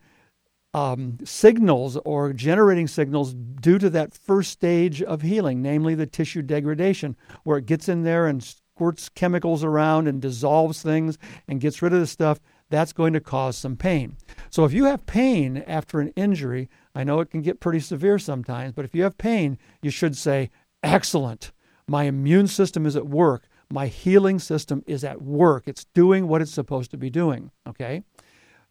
um, 0.72 1.18
signals 1.24 1.96
or 2.04 2.32
generating 2.32 2.88
signals 2.88 3.34
due 3.34 3.78
to 3.78 3.90
that 3.90 4.14
first 4.14 4.50
stage 4.50 5.02
of 5.02 5.22
healing, 5.22 5.62
namely 5.62 5.94
the 5.94 6.06
tissue 6.06 6.42
degradation, 6.42 7.16
where 7.44 7.58
it 7.58 7.66
gets 7.66 7.88
in 7.88 8.02
there 8.02 8.26
and 8.26 8.42
squirts 8.42 9.08
chemicals 9.08 9.62
around 9.62 10.08
and 10.08 10.20
dissolves 10.20 10.82
things 10.82 11.16
and 11.46 11.60
gets 11.60 11.80
rid 11.80 11.92
of 11.92 12.00
the 12.00 12.06
stuff 12.06 12.40
that's 12.70 12.92
going 12.92 13.12
to 13.12 13.20
cause 13.20 13.56
some 13.56 13.76
pain. 13.76 14.16
So 14.50 14.64
if 14.64 14.72
you 14.72 14.84
have 14.84 15.06
pain 15.06 15.64
after 15.66 16.00
an 16.00 16.08
injury, 16.16 16.68
I 16.94 17.04
know 17.04 17.20
it 17.20 17.30
can 17.30 17.42
get 17.42 17.60
pretty 17.60 17.80
severe 17.80 18.18
sometimes, 18.18 18.72
but 18.72 18.84
if 18.84 18.94
you 18.94 19.02
have 19.02 19.18
pain, 19.18 19.58
you 19.82 19.90
should 19.90 20.16
say, 20.16 20.50
Excellent. 20.84 21.50
My 21.88 22.04
immune 22.04 22.46
system 22.46 22.84
is 22.84 22.94
at 22.94 23.06
work. 23.06 23.48
My 23.70 23.86
healing 23.86 24.38
system 24.38 24.82
is 24.86 25.02
at 25.02 25.22
work. 25.22 25.64
It's 25.66 25.86
doing 25.94 26.28
what 26.28 26.42
it's 26.42 26.52
supposed 26.52 26.90
to 26.90 26.98
be 26.98 27.10
doing. 27.10 27.50
Okay? 27.66 28.02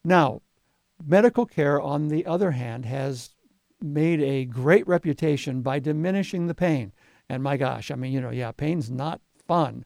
Now, 0.03 0.41
medical 1.03 1.45
care, 1.45 1.81
on 1.81 2.09
the 2.09 2.25
other 2.25 2.51
hand, 2.51 2.85
has 2.85 3.31
made 3.81 4.21
a 4.21 4.45
great 4.45 4.88
reputation 4.88 5.62
by 5.62 5.79
diminishing 5.79 6.47
the 6.47 6.55
pain. 6.55 6.93
And 7.29 7.41
my 7.41 7.57
gosh, 7.57 7.89
I 7.89 7.95
mean, 7.95 8.13
you 8.13 8.21
know, 8.21 8.29
yeah, 8.29 8.51
pain's 8.51 8.91
not 8.91 9.21
fun. 9.47 9.85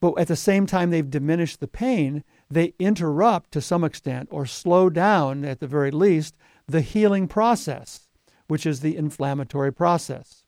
But 0.00 0.14
at 0.14 0.28
the 0.28 0.36
same 0.36 0.66
time, 0.66 0.90
they've 0.90 1.08
diminished 1.08 1.60
the 1.60 1.68
pain 1.68 2.24
they 2.50 2.74
interrupt 2.78 3.52
to 3.52 3.60
some 3.60 3.84
extent 3.84 4.28
or 4.32 4.44
slow 4.44 4.90
down, 4.90 5.44
at 5.44 5.60
the 5.60 5.66
very 5.66 5.90
least, 5.90 6.34
the 6.66 6.80
healing 6.80 7.28
process, 7.28 8.08
which 8.48 8.66
is 8.66 8.80
the 8.80 8.96
inflammatory 8.96 9.72
process. 9.72 10.44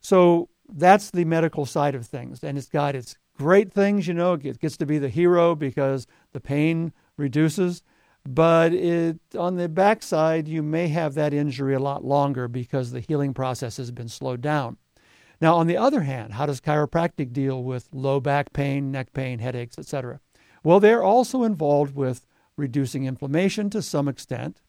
So 0.00 0.48
that's 0.68 1.10
the 1.10 1.24
medical 1.24 1.64
side 1.64 1.94
of 1.94 2.06
things. 2.06 2.42
And 2.42 2.58
it's 2.58 2.68
got 2.68 2.96
its 2.96 3.16
great 3.38 3.72
things, 3.72 4.08
you 4.08 4.14
know, 4.14 4.32
it 4.32 4.60
gets 4.60 4.76
to 4.78 4.86
be 4.86 4.98
the 4.98 5.08
hero 5.08 5.54
because 5.54 6.06
the 6.32 6.40
pain 6.40 6.92
reduces. 7.16 7.82
But 8.28 8.72
it, 8.72 9.20
on 9.38 9.56
the 9.56 9.68
backside, 9.68 10.48
you 10.48 10.62
may 10.62 10.88
have 10.88 11.14
that 11.14 11.32
injury 11.32 11.74
a 11.74 11.78
lot 11.78 12.04
longer 12.04 12.48
because 12.48 12.90
the 12.90 13.00
healing 13.00 13.34
process 13.34 13.76
has 13.76 13.92
been 13.92 14.08
slowed 14.08 14.40
down. 14.40 14.78
Now, 15.40 15.54
on 15.56 15.66
the 15.68 15.76
other 15.76 16.00
hand, 16.00 16.32
how 16.32 16.46
does 16.46 16.60
chiropractic 16.60 17.32
deal 17.32 17.62
with 17.62 17.88
low 17.92 18.20
back 18.20 18.52
pain, 18.52 18.90
neck 18.90 19.12
pain, 19.12 19.38
headaches, 19.38 19.78
etc.? 19.78 20.20
Well, 20.66 20.80
they're 20.80 21.04
also 21.04 21.44
involved 21.44 21.94
with 21.94 22.26
reducing 22.56 23.04
inflammation 23.04 23.70
to 23.70 23.80
some 23.80 24.08
extent, 24.08 24.62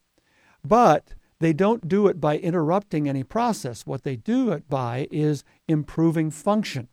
but 0.63 1.15
they 1.39 1.53
don't 1.53 1.87
do 1.87 2.05
it 2.05 2.21
by 2.21 2.37
interrupting 2.37 3.09
any 3.09 3.23
process. 3.23 3.87
What 3.87 4.03
they 4.03 4.15
do 4.15 4.51
it 4.51 4.69
by 4.69 5.07
is 5.09 5.43
improving 5.67 6.29
function. 6.29 6.89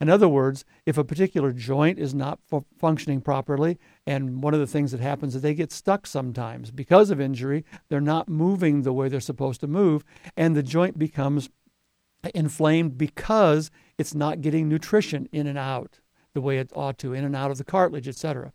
In 0.00 0.08
other 0.08 0.30
words, 0.30 0.64
if 0.86 0.96
a 0.96 1.04
particular 1.04 1.52
joint 1.52 1.98
is 1.98 2.14
not 2.14 2.40
fu- 2.48 2.64
functioning 2.78 3.20
properly, 3.20 3.78
and 4.06 4.42
one 4.42 4.54
of 4.54 4.60
the 4.60 4.66
things 4.66 4.92
that 4.92 5.00
happens 5.00 5.34
is 5.34 5.42
they 5.42 5.52
get 5.52 5.70
stuck 5.70 6.06
sometimes 6.06 6.70
because 6.70 7.10
of 7.10 7.20
injury, 7.20 7.66
they're 7.90 8.00
not 8.00 8.30
moving 8.30 8.80
the 8.80 8.94
way 8.94 9.10
they're 9.10 9.20
supposed 9.20 9.60
to 9.60 9.66
move, 9.66 10.06
and 10.38 10.56
the 10.56 10.62
joint 10.62 10.98
becomes 10.98 11.50
inflamed 12.34 12.96
because 12.96 13.70
it's 13.98 14.14
not 14.14 14.40
getting 14.40 14.70
nutrition 14.70 15.28
in 15.32 15.46
and 15.46 15.58
out 15.58 16.00
the 16.34 16.40
way 16.40 16.58
it 16.58 16.70
ought 16.74 16.98
to, 16.98 17.12
in 17.12 17.24
and 17.24 17.36
out 17.36 17.50
of 17.50 17.58
the 17.58 17.64
cartilage, 17.64 18.08
etc. 18.08 18.52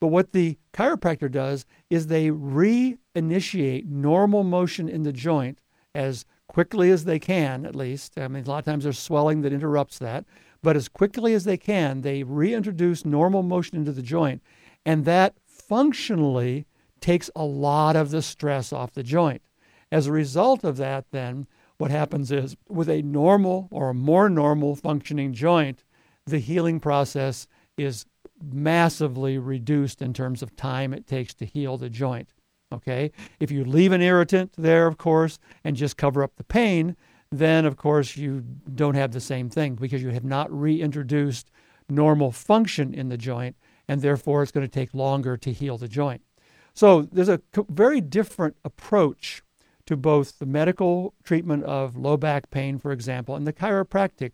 But 0.00 0.08
what 0.08 0.32
the 0.32 0.58
chiropractor 0.72 1.30
does 1.30 1.66
is 1.90 2.06
they 2.06 2.28
reinitiate 2.28 3.86
normal 3.86 4.44
motion 4.44 4.88
in 4.88 5.02
the 5.02 5.12
joint 5.12 5.60
as 5.94 6.24
quickly 6.48 6.90
as 6.90 7.04
they 7.04 7.18
can, 7.18 7.66
at 7.66 7.76
least. 7.76 8.18
I 8.18 8.26
mean, 8.28 8.44
a 8.44 8.48
lot 8.48 8.58
of 8.58 8.64
times 8.64 8.84
there's 8.84 8.98
swelling 8.98 9.42
that 9.42 9.52
interrupts 9.52 9.98
that, 9.98 10.24
but 10.62 10.76
as 10.76 10.88
quickly 10.88 11.34
as 11.34 11.44
they 11.44 11.56
can, 11.56 12.00
they 12.00 12.22
reintroduce 12.22 13.04
normal 13.04 13.42
motion 13.42 13.76
into 13.76 13.92
the 13.92 14.02
joint, 14.02 14.42
and 14.84 15.04
that 15.04 15.34
functionally 15.46 16.66
takes 17.00 17.30
a 17.36 17.44
lot 17.44 17.96
of 17.96 18.10
the 18.10 18.22
stress 18.22 18.72
off 18.72 18.92
the 18.92 19.02
joint. 19.02 19.42
As 19.92 20.06
a 20.06 20.12
result 20.12 20.64
of 20.64 20.76
that, 20.76 21.06
then, 21.10 21.46
what 21.78 21.90
happens 21.90 22.30
is 22.30 22.56
with 22.68 22.88
a 22.88 23.02
normal 23.02 23.68
or 23.70 23.90
a 23.90 23.94
more 23.94 24.28
normal 24.28 24.76
functioning 24.76 25.32
joint, 25.32 25.84
the 26.30 26.38
healing 26.38 26.80
process 26.80 27.46
is 27.76 28.06
massively 28.42 29.38
reduced 29.38 30.02
in 30.02 30.12
terms 30.12 30.42
of 30.42 30.56
time 30.56 30.92
it 30.92 31.06
takes 31.06 31.34
to 31.34 31.44
heal 31.44 31.76
the 31.76 31.90
joint. 31.90 32.32
Okay? 32.72 33.12
If 33.38 33.50
you 33.50 33.64
leave 33.64 33.92
an 33.92 34.02
irritant 34.02 34.52
there, 34.56 34.86
of 34.86 34.96
course, 34.98 35.38
and 35.64 35.76
just 35.76 35.96
cover 35.96 36.22
up 36.22 36.36
the 36.36 36.44
pain, 36.44 36.96
then 37.30 37.64
of 37.64 37.76
course 37.76 38.16
you 38.16 38.44
don't 38.74 38.94
have 38.94 39.12
the 39.12 39.20
same 39.20 39.48
thing 39.48 39.74
because 39.74 40.02
you 40.02 40.10
have 40.10 40.24
not 40.24 40.50
reintroduced 40.52 41.50
normal 41.88 42.32
function 42.32 42.94
in 42.94 43.08
the 43.08 43.18
joint, 43.18 43.56
and 43.88 44.00
therefore 44.00 44.42
it's 44.42 44.52
going 44.52 44.66
to 44.66 44.72
take 44.72 44.94
longer 44.94 45.36
to 45.36 45.52
heal 45.52 45.76
the 45.76 45.88
joint. 45.88 46.22
So 46.74 47.02
there's 47.02 47.28
a 47.28 47.40
very 47.68 48.00
different 48.00 48.56
approach 48.64 49.42
to 49.86 49.96
both 49.96 50.38
the 50.38 50.46
medical 50.46 51.14
treatment 51.24 51.64
of 51.64 51.96
low 51.96 52.16
back 52.16 52.50
pain, 52.50 52.78
for 52.78 52.92
example, 52.92 53.34
and 53.34 53.46
the 53.46 53.52
chiropractic 53.52 54.32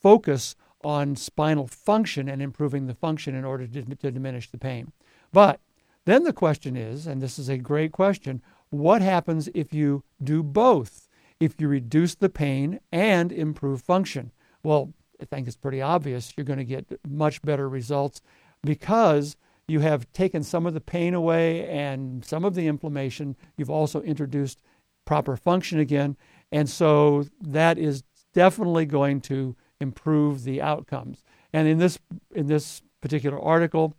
focus 0.00 0.56
on 0.84 1.16
spinal 1.16 1.66
function 1.66 2.28
and 2.28 2.42
improving 2.42 2.86
the 2.86 2.94
function 2.94 3.34
in 3.34 3.44
order 3.44 3.66
to, 3.66 3.82
to 3.82 4.10
diminish 4.10 4.50
the 4.50 4.58
pain. 4.58 4.92
But 5.32 5.60
then 6.04 6.24
the 6.24 6.32
question 6.32 6.76
is, 6.76 7.06
and 7.06 7.20
this 7.20 7.38
is 7.38 7.48
a 7.48 7.58
great 7.58 7.92
question, 7.92 8.42
what 8.70 9.02
happens 9.02 9.48
if 9.54 9.72
you 9.72 10.02
do 10.22 10.42
both? 10.42 11.08
If 11.38 11.60
you 11.60 11.68
reduce 11.68 12.14
the 12.14 12.28
pain 12.28 12.80
and 12.90 13.32
improve 13.32 13.82
function? 13.82 14.32
Well, 14.62 14.92
I 15.20 15.24
think 15.24 15.46
it's 15.46 15.56
pretty 15.56 15.80
obvious 15.80 16.32
you're 16.36 16.44
going 16.44 16.58
to 16.58 16.64
get 16.64 17.00
much 17.08 17.42
better 17.42 17.68
results 17.68 18.20
because 18.62 19.36
you 19.68 19.80
have 19.80 20.12
taken 20.12 20.42
some 20.42 20.66
of 20.66 20.74
the 20.74 20.80
pain 20.80 21.14
away 21.14 21.68
and 21.68 22.24
some 22.24 22.44
of 22.44 22.54
the 22.54 22.66
inflammation. 22.66 23.36
You've 23.56 23.70
also 23.70 24.02
introduced 24.02 24.60
proper 25.04 25.36
function 25.36 25.78
again. 25.78 26.16
And 26.50 26.68
so 26.68 27.26
that 27.40 27.78
is 27.78 28.02
definitely 28.34 28.86
going 28.86 29.20
to 29.22 29.56
improve 29.82 30.44
the 30.44 30.62
outcomes. 30.62 31.22
And 31.52 31.68
in 31.68 31.78
this 31.78 31.98
in 32.34 32.46
this 32.46 32.82
particular 33.00 33.40
article, 33.40 33.94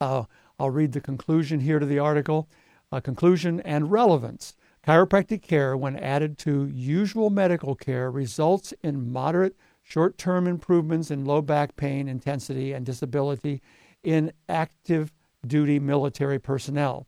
uh, 0.00 0.24
I'll 0.58 0.70
read 0.70 0.92
the 0.92 1.00
conclusion 1.00 1.60
here 1.60 1.78
to 1.78 1.86
the 1.86 1.98
article. 1.98 2.48
Uh, 2.90 3.00
conclusion 3.00 3.60
and 3.60 3.90
relevance. 3.90 4.54
Chiropractic 4.86 5.42
care, 5.42 5.76
when 5.76 5.96
added 5.96 6.38
to 6.38 6.66
usual 6.66 7.30
medical 7.30 7.74
care, 7.74 8.10
results 8.10 8.74
in 8.82 9.10
moderate 9.12 9.56
short 9.82 10.18
term 10.18 10.46
improvements 10.46 11.10
in 11.10 11.24
low 11.24 11.42
back 11.42 11.76
pain 11.76 12.08
intensity 12.08 12.72
and 12.72 12.84
disability 12.84 13.62
in 14.02 14.32
active 14.48 15.12
duty 15.46 15.78
military 15.78 16.38
personnel. 16.38 17.06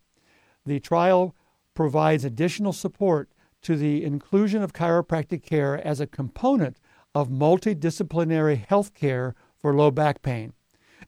The 0.65 0.81
trial 0.81 1.35
provides 1.75 2.25
additional 2.25 2.73
support 2.73 3.31
to 3.63 3.77
the 3.77 4.05
inclusion 4.05 4.63
of 4.63 4.73
chiropractic 4.73 5.43
care 5.43 5.85
as 5.87 6.01
a 6.01 6.07
component 6.07 6.79
of 7.17 7.31
multidisciplinary 7.31 8.67
health 8.67 8.93
care 8.93 9.35
for 9.57 9.73
low 9.73 9.91
back 9.91 10.21
pain. 10.21 10.53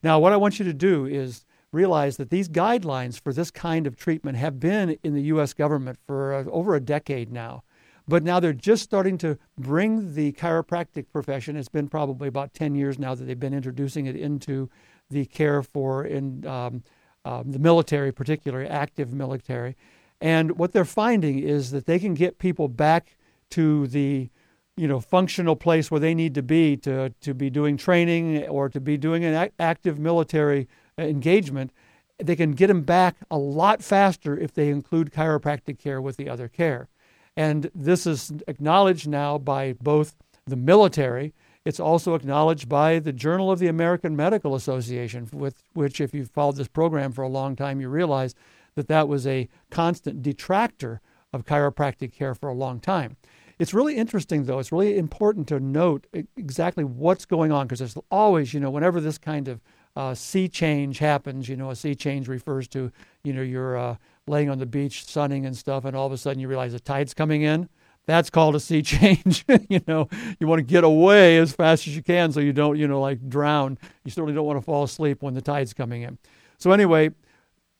Now, 0.01 0.17
what 0.17 0.33
I 0.33 0.37
want 0.37 0.57
you 0.57 0.65
to 0.65 0.73
do 0.73 1.05
is 1.05 1.45
realize 1.71 2.17
that 2.17 2.31
these 2.31 2.49
guidelines 2.49 3.21
for 3.21 3.31
this 3.31 3.51
kind 3.51 3.85
of 3.85 3.95
treatment 3.95 4.35
have 4.35 4.59
been 4.59 4.97
in 5.03 5.13
the 5.13 5.21
U.S. 5.33 5.53
government 5.53 5.99
for 6.07 6.33
uh, 6.33 6.45
over 6.45 6.73
a 6.73 6.79
decade 6.79 7.31
now. 7.31 7.63
But 8.07 8.23
now 8.23 8.39
they're 8.39 8.53
just 8.53 8.81
starting 8.81 9.19
to 9.19 9.37
bring 9.55 10.15
the 10.15 10.31
chiropractic 10.31 11.11
profession. 11.11 11.55
It's 11.55 11.69
been 11.69 11.87
probably 11.87 12.27
about 12.27 12.55
10 12.55 12.73
years 12.73 12.97
now 12.97 13.13
that 13.13 13.25
they've 13.25 13.39
been 13.39 13.53
introducing 13.53 14.07
it 14.07 14.15
into 14.15 14.67
the 15.11 15.27
care 15.27 15.61
for 15.61 16.03
in 16.05 16.43
um, 16.47 16.81
um, 17.23 17.51
the 17.51 17.59
military, 17.59 18.11
particularly 18.11 18.67
active 18.67 19.13
military. 19.13 19.75
And 20.19 20.57
what 20.57 20.71
they're 20.73 20.85
finding 20.85 21.37
is 21.37 21.69
that 21.69 21.85
they 21.85 21.99
can 21.99 22.15
get 22.15 22.39
people 22.39 22.67
back 22.67 23.15
to 23.51 23.85
the 23.85 24.31
you 24.79 24.87
know 24.87 24.99
functional 24.99 25.55
place 25.55 25.91
where 25.91 25.99
they 25.99 26.15
need 26.15 26.33
to 26.35 26.43
be 26.43 26.77
to 26.77 27.09
to 27.21 27.33
be 27.33 27.49
doing 27.49 27.75
training 27.77 28.47
or 28.47 28.69
to 28.69 28.79
be 28.79 28.97
doing 28.97 29.23
an 29.23 29.49
active 29.59 29.99
military 29.99 30.67
uh, 30.97 31.03
engagement 31.03 31.71
they 32.19 32.35
can 32.35 32.51
get 32.51 32.67
them 32.67 32.81
back 32.81 33.17
a 33.31 33.37
lot 33.37 33.81
faster 33.81 34.37
if 34.37 34.53
they 34.53 34.69
include 34.69 35.11
chiropractic 35.11 35.79
care 35.79 36.01
with 36.01 36.17
the 36.17 36.29
other 36.29 36.47
care. 36.47 36.89
And 37.35 37.71
this 37.73 38.05
is 38.05 38.33
acknowledged 38.47 39.07
now 39.07 39.37
by 39.37 39.73
both 39.73 40.15
the 40.45 40.57
military. 40.57 41.33
It's 41.63 41.79
also 41.79 42.15
acknowledged 42.15 42.67
by 42.67 42.99
the 42.99 43.13
Journal 43.13 43.51
of 43.51 43.59
the 43.59 43.67
American 43.67 44.15
Medical 44.15 44.55
Association 44.55 45.29
with 45.31 45.63
which 45.73 46.01
if 46.01 46.13
you've 46.13 46.31
followed 46.31 46.57
this 46.57 46.67
program 46.67 47.11
for 47.11 47.21
a 47.21 47.29
long 47.29 47.55
time 47.55 47.79
you 47.79 47.89
realize 47.89 48.35
that 48.75 48.87
that 48.87 49.07
was 49.07 49.25
a 49.25 49.47
constant 49.69 50.21
detractor 50.21 51.01
of 51.31 51.45
chiropractic 51.45 52.11
care 52.11 52.33
for 52.33 52.49
a 52.49 52.53
long 52.53 52.79
time 52.79 53.17
it's 53.59 53.73
really 53.73 53.97
interesting, 53.97 54.45
though. 54.45 54.59
It's 54.59 54.71
really 54.71 54.97
important 54.97 55.47
to 55.49 55.59
note 55.59 56.07
exactly 56.37 56.85
what's 56.85 57.25
going 57.25 57.51
on 57.51 57.67
because 57.67 57.79
there's 57.79 57.97
always, 58.09 58.53
you 58.53 58.61
know, 58.61 58.69
whenever 58.69 59.01
this 59.01 59.17
kind 59.17 59.49
of 59.49 59.61
uh, 59.97 60.15
sea 60.15 60.47
change 60.47 60.99
happens, 60.99 61.49
you 61.49 61.57
know, 61.57 61.69
a 61.69 61.75
sea 61.75 61.93
change 61.93 62.29
refers 62.29 62.69
to, 62.69 62.89
you 63.23 63.33
know, 63.33 63.41
you're 63.41 63.77
uh, 63.77 63.95
laying 64.27 64.49
on 64.49 64.59
the 64.59 64.65
beach 64.65 65.05
sunning 65.05 65.45
and 65.45 65.57
stuff, 65.57 65.83
and 65.83 65.93
all 65.93 66.07
of 66.07 66.13
a 66.13 66.17
sudden 66.17 66.39
you 66.39 66.47
realize 66.47 66.71
the 66.71 66.79
tide's 66.79 67.13
coming 67.13 67.41
in. 67.41 67.67
That's 68.05 68.29
called 68.29 68.55
a 68.55 68.61
sea 68.61 68.81
change. 68.83 69.43
you 69.67 69.81
know, 69.85 70.07
you 70.39 70.47
want 70.47 70.59
to 70.59 70.63
get 70.63 70.85
away 70.85 71.37
as 71.37 71.51
fast 71.51 71.85
as 71.85 71.95
you 71.97 72.01
can 72.01 72.31
so 72.31 72.39
you 72.39 72.53
don't, 72.53 72.77
you 72.77 72.87
know, 72.87 73.01
like 73.01 73.27
drown. 73.27 73.77
You 74.05 74.11
certainly 74.11 74.33
don't 74.33 74.45
want 74.45 74.57
to 74.57 74.63
fall 74.63 74.83
asleep 74.83 75.21
when 75.21 75.33
the 75.33 75.41
tide's 75.41 75.73
coming 75.73 76.03
in. 76.03 76.17
So 76.59 76.71
anyway, 76.71 77.09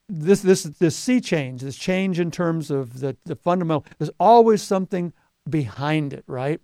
this 0.09 0.41
this 0.41 0.63
this 0.63 0.95
sea 0.97 1.21
change, 1.21 1.61
this 1.61 1.77
change 1.77 2.19
in 2.19 2.31
terms 2.31 2.69
of 2.69 2.99
the 2.99 3.15
the 3.25 3.37
fundamental. 3.37 3.85
There's 3.97 4.11
always 4.19 4.61
something 4.61 5.13
behind 5.49 6.13
it, 6.13 6.23
right? 6.27 6.61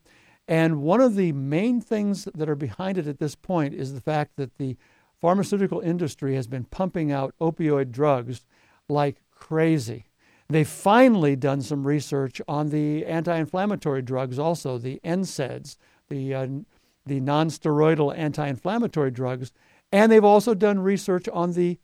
And 0.48 0.82
one 0.82 1.02
of 1.02 1.16
the 1.16 1.32
main 1.32 1.82
things 1.82 2.28
that 2.36 2.50
are 2.50 2.56
behind 2.56 2.98
it 2.98 3.08
at 3.08 3.20
this 3.20 3.36
point 3.36 3.74
is 3.74 3.94
the 3.94 4.02
fact 4.02 4.36
that 4.36 4.58
the 4.58 4.78
pharmaceutical 5.20 5.80
industry 5.80 6.36
has 6.36 6.48
been 6.48 6.66
pumping 6.66 7.12
out 7.12 7.34
opioid 7.42 7.92
drugs 7.92 8.46
like 8.88 9.22
crazy. 9.32 10.06
They've 10.48 10.68
finally 10.68 11.36
done 11.36 11.62
some 11.62 11.88
research 11.88 12.40
on 12.48 12.70
the 12.70 13.06
anti 13.06 13.36
inflammatory 13.36 14.04
drugs, 14.04 14.38
also, 14.38 14.78
the 14.78 15.00
NSAIDs, 15.04 15.78
the, 16.10 16.36
uh, 16.36 16.48
the 17.06 17.20
non 17.20 17.50
steroidal 17.50 18.16
anti 18.16 18.48
inflammatory 18.48 19.10
drugs, 19.10 19.52
and 19.92 20.12
they've 20.12 20.24
also 20.24 20.54
done 20.54 20.78
research 20.78 21.28
on 21.30 21.54
the 21.54 21.80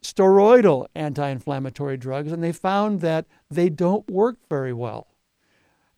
steroidal 0.00 0.86
anti 0.94 1.28
inflammatory 1.28 1.96
drugs, 1.96 2.30
and 2.30 2.44
they 2.44 2.52
found 2.52 3.00
that 3.00 3.26
they 3.50 3.68
don't 3.68 4.08
work 4.08 4.36
very 4.48 4.72
well 4.72 5.07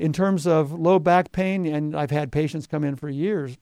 in 0.01 0.13
terms 0.13 0.47
of 0.47 0.73
low 0.73 0.99
back 0.99 1.31
pain, 1.31 1.67
and 1.67 1.95
I've 1.95 2.11
had 2.11 2.33
patients 2.33 2.67
come 2.67 2.85
in 2.85 2.97
for 2.97 3.09
years, 3.09 3.59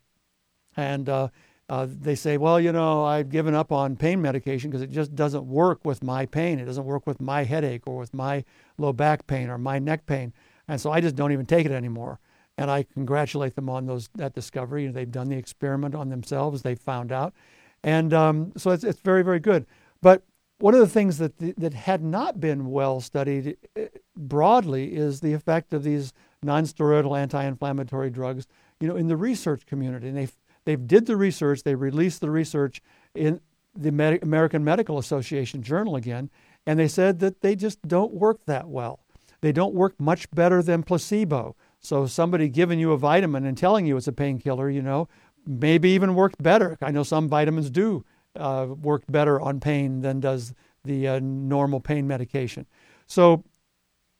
and 0.77 1.09
uh, 1.09 1.29
uh, 1.69 1.87
they 1.89 2.15
say, 2.15 2.37
well, 2.39 2.59
you 2.61 2.73
know, 2.73 3.05
I've 3.05 3.29
given 3.29 3.55
up 3.55 3.73
on 3.73 3.97
pain 3.97 4.23
medication 4.23 4.71
because 4.71 4.83
it 4.83 4.91
just 4.91 5.15
doesn't 5.15 5.45
work 5.45 5.85
with 5.85 6.03
my 6.03 6.25
pain. 6.25 6.59
It 6.59 6.65
doesn't 6.65 6.85
work 6.85 7.07
with 7.07 7.21
my 7.21 7.45
headache 7.45 7.87
or 7.87 7.99
with 7.99 8.15
my 8.15 8.45
low 8.79 8.93
back 8.93 9.27
pain 9.27 9.51
or 9.51 9.59
my 9.59 9.79
neck 9.79 10.07
pain. 10.07 10.33
And 10.69 10.81
so 10.81 10.91
I 10.91 11.01
just 11.01 11.17
don't 11.17 11.33
even 11.33 11.45
take 11.45 11.67
it 11.67 11.73
anymore. 11.73 12.21
And 12.57 12.71
I 12.71 12.85
congratulate 12.85 13.55
them 13.55 13.69
on 13.69 13.87
those 13.87 14.09
that 14.15 14.35
discovery. 14.35 14.83
You 14.83 14.89
know, 14.89 14.95
they've 14.95 15.11
done 15.11 15.29
the 15.29 15.37
experiment 15.37 15.95
on 15.95 16.09
themselves. 16.09 16.63
They 16.63 16.75
found 16.75 17.13
out. 17.13 17.35
And 17.83 18.15
um, 18.15 18.53
so 18.57 18.71
it's, 18.71 18.85
it's 18.85 19.01
very, 19.01 19.23
very 19.23 19.41
good. 19.41 19.67
But 20.01 20.23
one 20.59 20.75
of 20.75 20.81
the 20.81 20.89
things 20.89 21.19
that 21.19 21.39
that 21.39 21.75
had 21.75 22.03
not 22.03 22.41
been 22.41 22.71
well 22.71 23.01
studied 23.01 23.57
uh, 23.77 23.83
broadly 24.17 24.95
is 24.95 25.21
the 25.21 25.33
effect 25.33 25.73
of 25.73 25.85
these 25.85 26.13
nonsteroidal 26.45 27.19
anti-inflammatory 27.19 28.11
drugs, 28.11 28.47
you 28.81 28.89
know, 28.89 28.97
in 28.97 29.09
the 29.09 29.17
research 29.17 29.67
community. 29.67 30.09
And 30.09 30.17
they 30.17 30.29
they 30.65 30.77
did 30.77 31.07
the 31.07 31.17
research, 31.17 31.63
they 31.63 31.75
released 31.75 32.21
the 32.21 32.31
research 32.31 32.83
in 33.15 33.41
the 33.75 34.19
American 34.23 34.65
Medical 34.65 34.99
Association 34.99 35.63
journal 35.63 35.97
again, 35.97 36.31
and 36.67 36.79
they 36.79 36.89
said 36.89 37.21
that 37.21 37.41
they 37.41 37.57
just 37.57 37.81
don't 37.89 38.13
work 38.13 38.41
that 38.47 38.69
well. 38.69 39.01
They 39.41 39.53
don't 39.53 39.75
work 39.75 39.99
much 39.99 40.31
better 40.31 40.63
than 40.63 40.83
placebo. 40.83 41.57
So 41.81 42.07
somebody 42.07 42.49
giving 42.49 42.79
you 42.79 42.93
a 42.93 42.99
vitamin 42.99 43.47
and 43.47 43.57
telling 43.57 43.87
you 43.87 43.97
it's 43.97 44.09
a 44.09 44.13
painkiller, 44.13 44.69
you 44.69 44.83
know, 44.83 45.09
maybe 45.47 45.91
even 45.91 46.15
worked 46.15 46.43
better. 46.43 46.77
I 46.83 46.91
know 46.91 47.05
some 47.05 47.29
vitamins 47.29 47.71
do 47.71 48.05
uh, 48.37 48.67
work 48.69 49.05
better 49.09 49.41
on 49.41 49.61
pain 49.61 50.01
than 50.01 50.21
does 50.21 50.55
the 50.85 51.09
uh, 51.09 51.21
normal 51.21 51.81
pain 51.81 52.07
medication. 52.07 52.67
So 53.07 53.45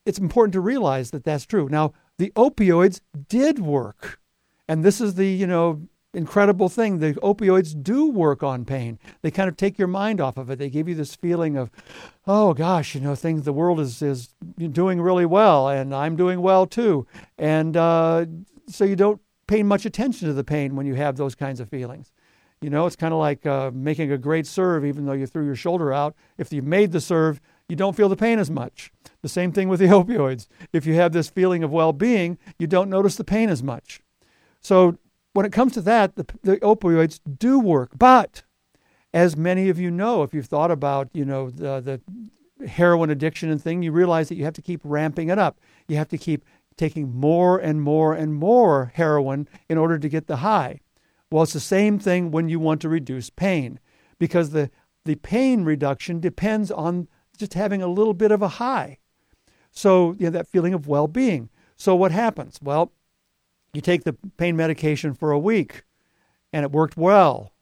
it's 0.05 0.19
important 0.19 0.53
to 0.53 0.61
realize 0.61 1.11
that 1.11 1.23
that's 1.23 1.45
true. 1.45 1.67
Now, 1.69 1.93
the 2.19 2.31
opioids 2.35 2.99
did 3.27 3.59
work. 3.59 4.19
And 4.67 4.83
this 4.83 5.01
is 5.01 5.15
the, 5.15 5.25
you 5.25 5.47
know, 5.47 5.81
incredible 6.13 6.69
thing. 6.69 6.99
The 6.99 7.13
opioids 7.15 7.81
do 7.81 8.11
work 8.11 8.43
on 8.43 8.65
pain. 8.65 8.99
They 9.21 9.31
kind 9.31 9.47
of 9.47 9.55
take 9.55 9.79
your 9.79 9.87
mind 9.87 10.19
off 10.19 10.37
of 10.37 10.49
it. 10.49 10.59
They 10.59 10.69
give 10.69 10.87
you 10.87 10.95
this 10.95 11.15
feeling 11.15 11.55
of, 11.55 11.71
oh 12.27 12.53
gosh, 12.53 12.93
you 12.93 13.01
know, 13.01 13.15
things 13.15 13.45
the 13.45 13.53
world 13.53 13.79
is 13.79 14.01
is 14.01 14.35
doing 14.57 15.01
really 15.01 15.25
well, 15.25 15.69
and 15.69 15.95
I'm 15.95 16.15
doing 16.15 16.41
well 16.41 16.67
too. 16.67 17.07
And 17.37 17.75
uh, 17.77 18.25
so 18.67 18.83
you 18.83 18.97
don't 18.97 19.21
pay 19.47 19.63
much 19.63 19.85
attention 19.85 20.27
to 20.27 20.33
the 20.33 20.43
pain 20.43 20.75
when 20.75 20.85
you 20.85 20.95
have 20.95 21.15
those 21.15 21.35
kinds 21.35 21.59
of 21.59 21.69
feelings. 21.69 22.11
You 22.61 22.69
know, 22.69 22.85
it's 22.85 22.97
kind 22.97 23.13
of 23.13 23.19
like 23.19 23.45
uh, 23.45 23.71
making 23.73 24.11
a 24.11 24.17
great 24.17 24.45
serve, 24.45 24.83
even 24.83 25.05
though 25.05 25.13
you 25.13 25.25
threw 25.25 25.45
your 25.45 25.55
shoulder 25.55 25.93
out. 25.93 26.15
If 26.37 26.51
you 26.51 26.61
made 26.61 26.91
the 26.91 26.99
serve, 26.99 27.39
you 27.69 27.77
don't 27.77 27.95
feel 27.95 28.09
the 28.09 28.17
pain 28.17 28.39
as 28.39 28.51
much. 28.51 28.91
The 29.21 29.29
same 29.29 29.51
thing 29.51 29.69
with 29.69 29.79
the 29.79 29.85
opioids. 29.99 30.47
If 30.73 30.85
you 30.85 30.95
have 30.95 31.11
this 31.11 31.29
feeling 31.29 31.63
of 31.63 31.71
well 31.71 31.93
being, 31.93 32.37
you 32.57 32.67
don't 32.67 32.89
notice 32.89 33.15
the 33.15 33.23
pain 33.23 33.49
as 33.49 33.63
much. 33.63 34.01
So 34.61 34.97
when 35.33 35.45
it 35.45 35.51
comes 35.51 35.73
to 35.73 35.81
that, 35.81 36.15
the, 36.15 36.25
the 36.43 36.57
opioids 36.57 37.19
do 37.37 37.59
work. 37.59 37.91
But 37.97 38.43
as 39.13 39.35
many 39.35 39.69
of 39.69 39.79
you 39.79 39.91
know, 39.91 40.23
if 40.23 40.33
you've 40.33 40.45
thought 40.45 40.71
about, 40.71 41.09
you 41.13 41.25
know, 41.25 41.49
the, 41.49 42.01
the 42.59 42.67
heroin 42.67 43.09
addiction 43.09 43.49
and 43.49 43.61
thing, 43.61 43.81
you 43.81 43.91
realize 43.91 44.29
that 44.29 44.35
you 44.35 44.43
have 44.45 44.53
to 44.53 44.61
keep 44.61 44.81
ramping 44.83 45.29
it 45.29 45.39
up. 45.39 45.59
You 45.87 45.97
have 45.97 46.09
to 46.09 46.17
keep 46.17 46.43
taking 46.77 47.13
more 47.13 47.57
and 47.57 47.81
more 47.81 48.13
and 48.13 48.33
more 48.33 48.91
heroin 48.95 49.47
in 49.67 49.77
order 49.77 49.99
to 49.99 50.09
get 50.09 50.27
the 50.27 50.37
high. 50.37 50.79
Well, 51.31 51.43
it's 51.43 51.53
the 51.53 51.59
same 51.59 51.99
thing 51.99 52.31
when 52.31 52.49
you 52.49 52.59
want 52.59 52.81
to 52.81 52.89
reduce 52.89 53.29
pain 53.29 53.79
because 54.17 54.51
the, 54.51 54.71
the 55.05 55.15
pain 55.15 55.63
reduction 55.63 56.19
depends 56.19 56.71
on 56.71 57.07
just 57.37 57.53
having 57.53 57.81
a 57.81 57.87
little 57.87 58.13
bit 58.13 58.31
of 58.31 58.41
a 58.41 58.47
high. 58.47 58.97
So, 59.71 60.15
you 60.19 60.25
know, 60.25 60.31
that 60.31 60.47
feeling 60.47 60.73
of 60.73 60.87
well 60.87 61.07
being. 61.07 61.49
So, 61.75 61.95
what 61.95 62.11
happens? 62.11 62.59
Well, 62.61 62.91
you 63.73 63.81
take 63.81 64.03
the 64.03 64.13
pain 64.37 64.55
medication 64.55 65.13
for 65.13 65.31
a 65.31 65.39
week 65.39 65.83
and 66.51 66.63
it 66.63 66.71
worked 66.71 66.97
well. 66.97 67.53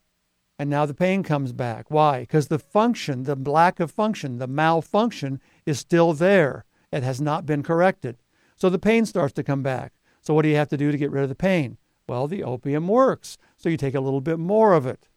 And 0.58 0.68
now 0.68 0.86
the 0.86 0.94
pain 0.94 1.22
comes 1.22 1.52
back. 1.52 1.90
Why? 1.90 2.20
Because 2.20 2.48
the 2.48 2.58
function, 2.58 3.24
the 3.24 3.36
lack 3.36 3.78
of 3.78 3.92
function, 3.92 4.38
the 4.38 4.48
malfunction 4.48 5.40
is 5.66 5.78
still 5.78 6.12
there. 6.12 6.64
It 6.90 7.04
has 7.04 7.20
not 7.20 7.46
been 7.46 7.62
corrected. 7.62 8.16
So 8.56 8.68
the 8.68 8.78
pain 8.78 9.06
starts 9.06 9.32
to 9.34 9.44
come 9.44 9.62
back. 9.62 9.92
So 10.20 10.34
what 10.34 10.42
do 10.42 10.48
you 10.48 10.56
have 10.56 10.68
to 10.70 10.76
do 10.76 10.90
to 10.90 10.98
get 10.98 11.12
rid 11.12 11.22
of 11.22 11.28
the 11.28 11.36
pain? 11.36 11.78
Well, 12.08 12.26
the 12.26 12.42
opium 12.42 12.88
works. 12.88 13.38
So 13.56 13.68
you 13.68 13.76
take 13.76 13.94
a 13.94 14.00
little 14.00 14.20
bit 14.20 14.38
more 14.38 14.72
of 14.72 14.86
it. 14.86 15.08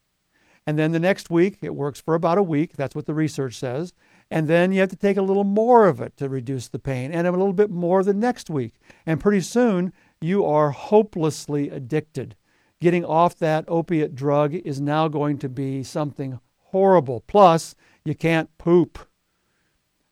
And 0.68 0.78
then 0.78 0.92
the 0.92 1.00
next 1.00 1.32
week, 1.32 1.58
it 1.62 1.74
works 1.74 2.00
for 2.00 2.14
about 2.14 2.38
a 2.38 2.44
week. 2.44 2.74
That's 2.76 2.94
what 2.94 3.08
the 3.08 3.16
research 3.16 3.56
says. 3.56 3.94
And 4.32 4.48
then 4.48 4.72
you 4.72 4.80
have 4.80 4.90
to 4.90 4.96
take 4.96 5.18
a 5.18 5.22
little 5.22 5.44
more 5.44 5.88
of 5.88 6.00
it 6.00 6.16
to 6.16 6.30
reduce 6.30 6.70
the 6.70 6.80
pain, 6.80 7.12
and 7.12 7.28
a 7.28 7.32
little 7.32 7.52
bit 7.52 7.70
more 7.70 8.02
the 8.02 8.14
next 8.14 8.50
week. 8.50 8.76
And 9.06 9.20
pretty 9.20 9.42
soon, 9.42 9.92
you 10.22 10.46
are 10.46 10.72
hopelessly 10.72 11.70
addicted. 11.70 12.38
Getting 12.80 13.04
off 13.04 13.38
that 13.40 13.66
opiate 13.68 14.16
drug 14.16 14.56
is 14.56 14.80
now 14.80 15.10
going 15.10 15.38
to 15.40 15.50
be 15.50 15.84
something 15.84 16.40
horrible. 16.68 17.26
Plus, 17.28 17.76
you 18.06 18.16
can't 18.16 18.58
poop. 18.58 19.00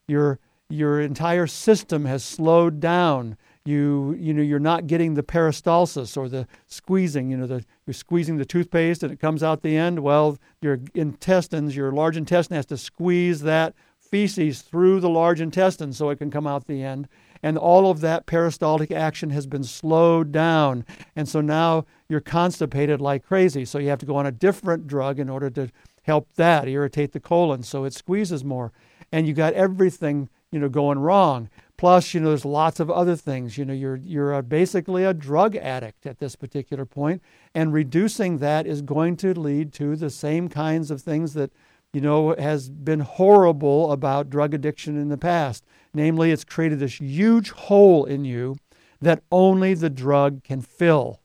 Your, 0.05 0.39
your 0.69 0.99
entire 0.99 1.47
system 1.47 2.03
has 2.03 2.21
slowed 2.21 2.81
down. 2.81 3.37
You, 3.63 4.17
you 4.19 4.33
know, 4.33 4.41
you're 4.41 4.59
not 4.59 4.87
getting 4.87 5.13
the 5.13 5.23
peristalsis 5.23 6.17
or 6.17 6.27
the 6.27 6.45
squeezing. 6.67 7.31
You 7.31 7.37
know, 7.37 7.47
the, 7.47 7.63
you're 7.87 7.93
squeezing 7.93 8.35
the 8.35 8.45
toothpaste 8.45 9.01
and 9.01 9.13
it 9.13 9.19
comes 9.19 9.43
out 9.43 9.61
the 9.61 9.77
end. 9.77 9.99
Well, 9.99 10.37
your 10.61 10.79
intestines, 10.93 11.75
your 11.75 11.91
large 11.93 12.17
intestine 12.17 12.55
has 12.55 12.65
to 12.67 12.77
squeeze 12.77 13.41
that 13.41 13.73
feces 14.11 14.61
through 14.61 14.99
the 14.99 15.09
large 15.09 15.41
intestine 15.41 15.93
so 15.93 16.09
it 16.09 16.17
can 16.17 16.31
come 16.31 16.47
out 16.47 16.67
the 16.67 16.83
end 16.83 17.07
and 17.41 17.57
all 17.57 17.89
of 17.89 18.01
that 18.01 18.25
peristaltic 18.25 18.91
action 18.91 19.29
has 19.29 19.47
been 19.47 19.63
slowed 19.63 20.31
down. 20.31 20.85
And 21.15 21.27
so 21.27 21.41
now 21.41 21.85
you're 22.07 22.19
constipated 22.19 22.99
like 22.99 23.23
crazy. 23.23 23.65
So 23.65 23.79
you 23.79 23.89
have 23.89 23.99
to 23.99 24.05
go 24.05 24.17
on 24.17 24.25
a 24.25 24.31
different 24.31 24.87
drug 24.87 25.19
in 25.19 25.29
order 25.29 25.49
to 25.51 25.69
help 26.03 26.33
that 26.35 26.67
irritate 26.67 27.13
the 27.13 27.19
colon 27.19 27.63
so 27.63 27.85
it 27.85 27.93
squeezes 27.93 28.43
more. 28.43 28.71
And 29.11 29.27
you 29.27 29.33
got 29.33 29.53
everything, 29.53 30.29
you 30.51 30.59
know, 30.59 30.69
going 30.69 30.99
wrong. 30.99 31.49
Plus, 31.77 32.13
you 32.13 32.19
know, 32.19 32.29
there's 32.29 32.43
lots 32.43 32.81
of 32.81 32.91
other 32.91 33.15
things. 33.15 33.57
You 33.57 33.63
know, 33.63 33.73
you're 33.73 33.95
you're 33.95 34.33
a, 34.33 34.43
basically 34.43 35.05
a 35.05 35.13
drug 35.13 35.55
addict 35.55 36.05
at 36.05 36.19
this 36.19 36.35
particular 36.35 36.85
point, 36.85 37.21
and 37.55 37.71
reducing 37.71 38.39
that 38.39 38.67
is 38.67 38.81
going 38.81 39.15
to 39.17 39.33
lead 39.33 39.71
to 39.73 39.95
the 39.95 40.09
same 40.09 40.49
kinds 40.49 40.91
of 40.91 41.01
things 41.01 41.33
that 41.35 41.51
you 41.93 42.01
know, 42.01 42.35
has 42.37 42.69
been 42.69 42.99
horrible 42.99 43.91
about 43.91 44.29
drug 44.29 44.53
addiction 44.53 44.97
in 44.97 45.09
the 45.09 45.17
past. 45.17 45.65
Namely, 45.93 46.31
it's 46.31 46.43
created 46.43 46.79
this 46.79 46.99
huge 46.99 47.51
hole 47.51 48.05
in 48.05 48.25
you 48.25 48.57
that 49.01 49.23
only 49.31 49.73
the 49.73 49.89
drug 49.89 50.43
can 50.43 50.61
fill. 50.61 51.21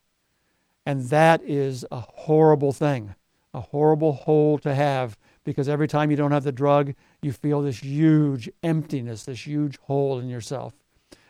And 0.86 1.08
that 1.08 1.42
is 1.42 1.84
a 1.90 2.00
horrible 2.00 2.72
thing, 2.72 3.14
a 3.52 3.60
horrible 3.60 4.12
hole 4.12 4.58
to 4.58 4.74
have 4.74 5.18
because 5.44 5.68
every 5.68 5.86
time 5.86 6.10
you 6.10 6.16
don't 6.16 6.32
have 6.32 6.44
the 6.44 6.52
drug, 6.52 6.94
you 7.22 7.32
feel 7.32 7.60
this 7.60 7.82
huge 7.82 8.48
emptiness, 8.62 9.24
this 9.24 9.46
huge 9.46 9.76
hole 9.78 10.18
in 10.18 10.28
yourself. 10.28 10.72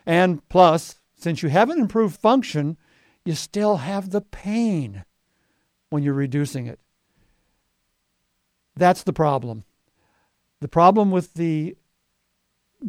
And 0.05 0.47
plus, 0.49 0.99
since 1.15 1.43
you 1.43 1.49
haven't 1.49 1.79
improved 1.79 2.17
function, 2.17 2.77
you 3.25 3.33
still 3.35 3.77
have 3.77 4.11
the 4.11 4.21
pain 4.21 5.03
when 5.89 6.03
you're 6.03 6.13
reducing 6.13 6.67
it. 6.67 6.79
That's 8.75 9.03
the 9.03 9.13
problem. 9.13 9.63
The 10.61 10.67
problem 10.67 11.11
with 11.11 11.35
the 11.35 11.77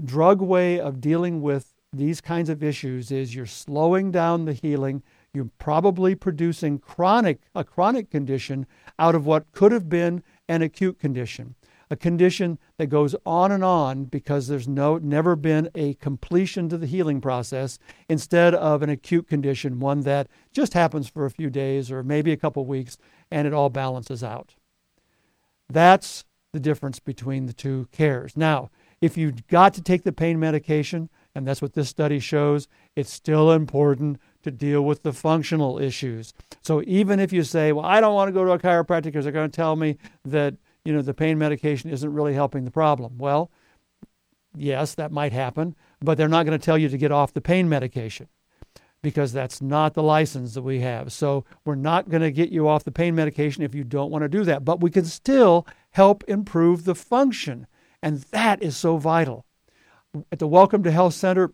drug 0.04 0.40
way 0.40 0.80
of 0.80 1.00
dealing 1.00 1.40
with 1.40 1.74
these 1.92 2.20
kinds 2.20 2.48
of 2.48 2.62
issues 2.62 3.10
is 3.10 3.34
you're 3.34 3.46
slowing 3.46 4.10
down 4.10 4.44
the 4.44 4.52
healing. 4.52 5.02
You're 5.32 5.50
probably 5.58 6.14
producing 6.14 6.78
chronic 6.78 7.40
a 7.54 7.64
chronic 7.64 8.10
condition 8.10 8.66
out 8.98 9.14
of 9.14 9.26
what 9.26 9.52
could 9.52 9.72
have 9.72 9.88
been 9.88 10.22
an 10.48 10.62
acute 10.62 10.98
condition, 10.98 11.54
a 11.90 11.96
condition 11.96 12.58
that 12.78 12.88
goes 12.88 13.14
on 13.24 13.52
and 13.52 13.62
on 13.62 14.04
because 14.04 14.48
there's 14.48 14.66
no 14.66 14.98
never 14.98 15.36
been 15.36 15.70
a 15.74 15.94
completion 15.94 16.68
to 16.68 16.78
the 16.78 16.86
healing 16.86 17.20
process 17.20 17.78
instead 18.08 18.54
of 18.54 18.82
an 18.82 18.90
acute 18.90 19.28
condition, 19.28 19.78
one 19.78 20.00
that 20.00 20.26
just 20.52 20.74
happens 20.74 21.08
for 21.08 21.24
a 21.24 21.30
few 21.30 21.48
days 21.48 21.90
or 21.90 22.02
maybe 22.02 22.32
a 22.32 22.36
couple 22.36 22.66
weeks 22.66 22.98
and 23.30 23.46
it 23.46 23.54
all 23.54 23.70
balances 23.70 24.24
out. 24.24 24.55
That's 25.68 26.24
the 26.52 26.60
difference 26.60 26.98
between 27.00 27.46
the 27.46 27.52
two 27.52 27.88
cares. 27.92 28.36
Now, 28.36 28.70
if 29.00 29.16
you've 29.16 29.46
got 29.48 29.74
to 29.74 29.82
take 29.82 30.04
the 30.04 30.12
pain 30.12 30.38
medication, 30.40 31.10
and 31.34 31.46
that's 31.46 31.60
what 31.60 31.74
this 31.74 31.88
study 31.88 32.18
shows, 32.18 32.66
it's 32.94 33.12
still 33.12 33.52
important 33.52 34.18
to 34.42 34.50
deal 34.50 34.82
with 34.82 35.02
the 35.02 35.12
functional 35.12 35.78
issues. 35.78 36.32
So 36.62 36.82
even 36.86 37.20
if 37.20 37.32
you 37.32 37.42
say, 37.42 37.72
well, 37.72 37.84
I 37.84 38.00
don't 38.00 38.14
want 38.14 38.28
to 38.28 38.32
go 38.32 38.44
to 38.44 38.52
a 38.52 38.58
chiropractor 38.58 39.04
because 39.04 39.24
they're 39.24 39.32
going 39.32 39.50
to 39.50 39.56
tell 39.56 39.76
me 39.76 39.98
that, 40.24 40.54
you 40.84 40.94
know, 40.94 41.02
the 41.02 41.12
pain 41.12 41.38
medication 41.38 41.90
isn't 41.90 42.12
really 42.12 42.32
helping 42.32 42.64
the 42.64 42.70
problem. 42.70 43.18
Well, 43.18 43.50
yes, 44.56 44.94
that 44.94 45.12
might 45.12 45.32
happen, 45.32 45.76
but 46.00 46.16
they're 46.16 46.28
not 46.28 46.46
going 46.46 46.58
to 46.58 46.64
tell 46.64 46.78
you 46.78 46.88
to 46.88 46.96
get 46.96 47.12
off 47.12 47.34
the 47.34 47.42
pain 47.42 47.68
medication 47.68 48.28
because 49.06 49.32
that's 49.32 49.62
not 49.62 49.94
the 49.94 50.02
license 50.02 50.54
that 50.54 50.62
we 50.62 50.80
have. 50.80 51.12
So 51.12 51.44
we're 51.64 51.76
not 51.76 52.08
going 52.08 52.22
to 52.22 52.32
get 52.32 52.50
you 52.50 52.66
off 52.66 52.82
the 52.82 52.90
pain 52.90 53.14
medication 53.14 53.62
if 53.62 53.72
you 53.72 53.84
don't 53.84 54.10
want 54.10 54.22
to 54.22 54.28
do 54.28 54.42
that. 54.42 54.64
But 54.64 54.80
we 54.80 54.90
can 54.90 55.04
still 55.04 55.64
help 55.92 56.24
improve 56.26 56.82
the 56.82 56.96
function. 56.96 57.68
And 58.02 58.22
that 58.32 58.60
is 58.64 58.76
so 58.76 58.96
vital. 58.96 59.46
At 60.32 60.40
the 60.40 60.48
Welcome 60.48 60.82
to 60.82 60.90
Health 60.90 61.14
Center, 61.14 61.52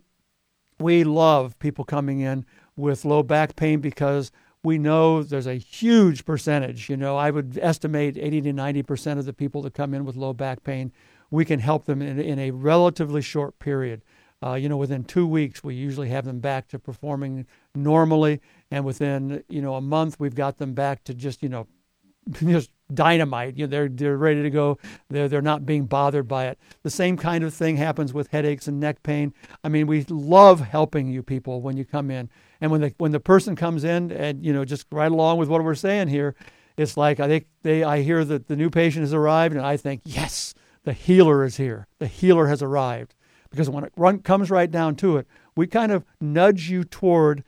we 0.80 1.04
love 1.04 1.58
people 1.58 1.84
coming 1.84 2.20
in 2.20 2.46
with 2.74 3.04
low 3.04 3.22
back 3.22 3.54
pain 3.54 3.82
because 3.82 4.32
we 4.64 4.78
know 4.78 5.22
there's 5.22 5.46
a 5.46 5.56
huge 5.56 6.24
percentage. 6.24 6.88
You 6.88 6.96
know, 6.96 7.18
I 7.18 7.30
would 7.30 7.58
estimate 7.60 8.16
80 8.16 8.40
to 8.40 8.52
90% 8.54 9.18
of 9.18 9.26
the 9.26 9.34
people 9.34 9.60
that 9.60 9.74
come 9.74 9.92
in 9.92 10.06
with 10.06 10.16
low 10.16 10.32
back 10.32 10.64
pain, 10.64 10.90
we 11.30 11.44
can 11.44 11.60
help 11.60 11.84
them 11.84 12.00
in, 12.00 12.18
in 12.18 12.38
a 12.38 12.50
relatively 12.50 13.20
short 13.20 13.58
period. 13.58 14.00
Uh, 14.42 14.54
you 14.54 14.68
know, 14.68 14.76
within 14.76 15.04
two 15.04 15.26
weeks, 15.26 15.62
we 15.62 15.74
usually 15.74 16.08
have 16.08 16.24
them 16.24 16.40
back 16.40 16.66
to 16.68 16.78
performing 16.78 17.46
normally, 17.74 18.40
and 18.70 18.84
within 18.84 19.44
you 19.48 19.62
know 19.62 19.74
a 19.74 19.80
month, 19.80 20.18
we've 20.18 20.34
got 20.34 20.58
them 20.58 20.74
back 20.74 21.04
to 21.04 21.14
just 21.14 21.42
you 21.42 21.48
know 21.48 21.68
just 22.32 22.70
dynamite. 22.92 23.56
You 23.56 23.66
know, 23.66 23.70
they're 23.70 23.88
they're 23.88 24.16
ready 24.16 24.42
to 24.42 24.50
go. 24.50 24.78
They're 25.08 25.28
they're 25.28 25.42
not 25.42 25.64
being 25.64 25.86
bothered 25.86 26.26
by 26.26 26.46
it. 26.46 26.58
The 26.82 26.90
same 26.90 27.16
kind 27.16 27.44
of 27.44 27.54
thing 27.54 27.76
happens 27.76 28.12
with 28.12 28.28
headaches 28.28 28.66
and 28.66 28.80
neck 28.80 29.02
pain. 29.02 29.32
I 29.62 29.68
mean, 29.68 29.86
we 29.86 30.04
love 30.08 30.60
helping 30.60 31.08
you 31.08 31.22
people 31.22 31.60
when 31.60 31.76
you 31.76 31.84
come 31.84 32.10
in, 32.10 32.28
and 32.60 32.70
when 32.72 32.80
the 32.80 32.94
when 32.98 33.12
the 33.12 33.20
person 33.20 33.54
comes 33.54 33.84
in 33.84 34.10
and 34.10 34.44
you 34.44 34.52
know 34.52 34.64
just 34.64 34.86
right 34.90 35.12
along 35.12 35.38
with 35.38 35.48
what 35.48 35.62
we're 35.62 35.76
saying 35.76 36.08
here, 36.08 36.34
it's 36.76 36.96
like 36.96 37.20
I 37.20 37.28
think 37.28 37.46
they 37.62 37.84
I 37.84 38.02
hear 38.02 38.24
that 38.24 38.48
the 38.48 38.56
new 38.56 38.70
patient 38.70 39.02
has 39.02 39.14
arrived, 39.14 39.54
and 39.54 39.64
I 39.64 39.76
think 39.76 40.02
yes, 40.04 40.52
the 40.82 40.92
healer 40.92 41.44
is 41.44 41.58
here. 41.58 41.86
The 42.00 42.08
healer 42.08 42.48
has 42.48 42.60
arrived 42.60 43.14
because 43.52 43.70
when 43.70 43.84
it 43.84 43.92
run, 43.96 44.18
comes 44.18 44.50
right 44.50 44.70
down 44.70 44.96
to 44.96 45.18
it, 45.18 45.28
we 45.54 45.68
kind 45.68 45.92
of 45.92 46.04
nudge 46.20 46.68
you 46.68 46.82
toward 46.82 47.44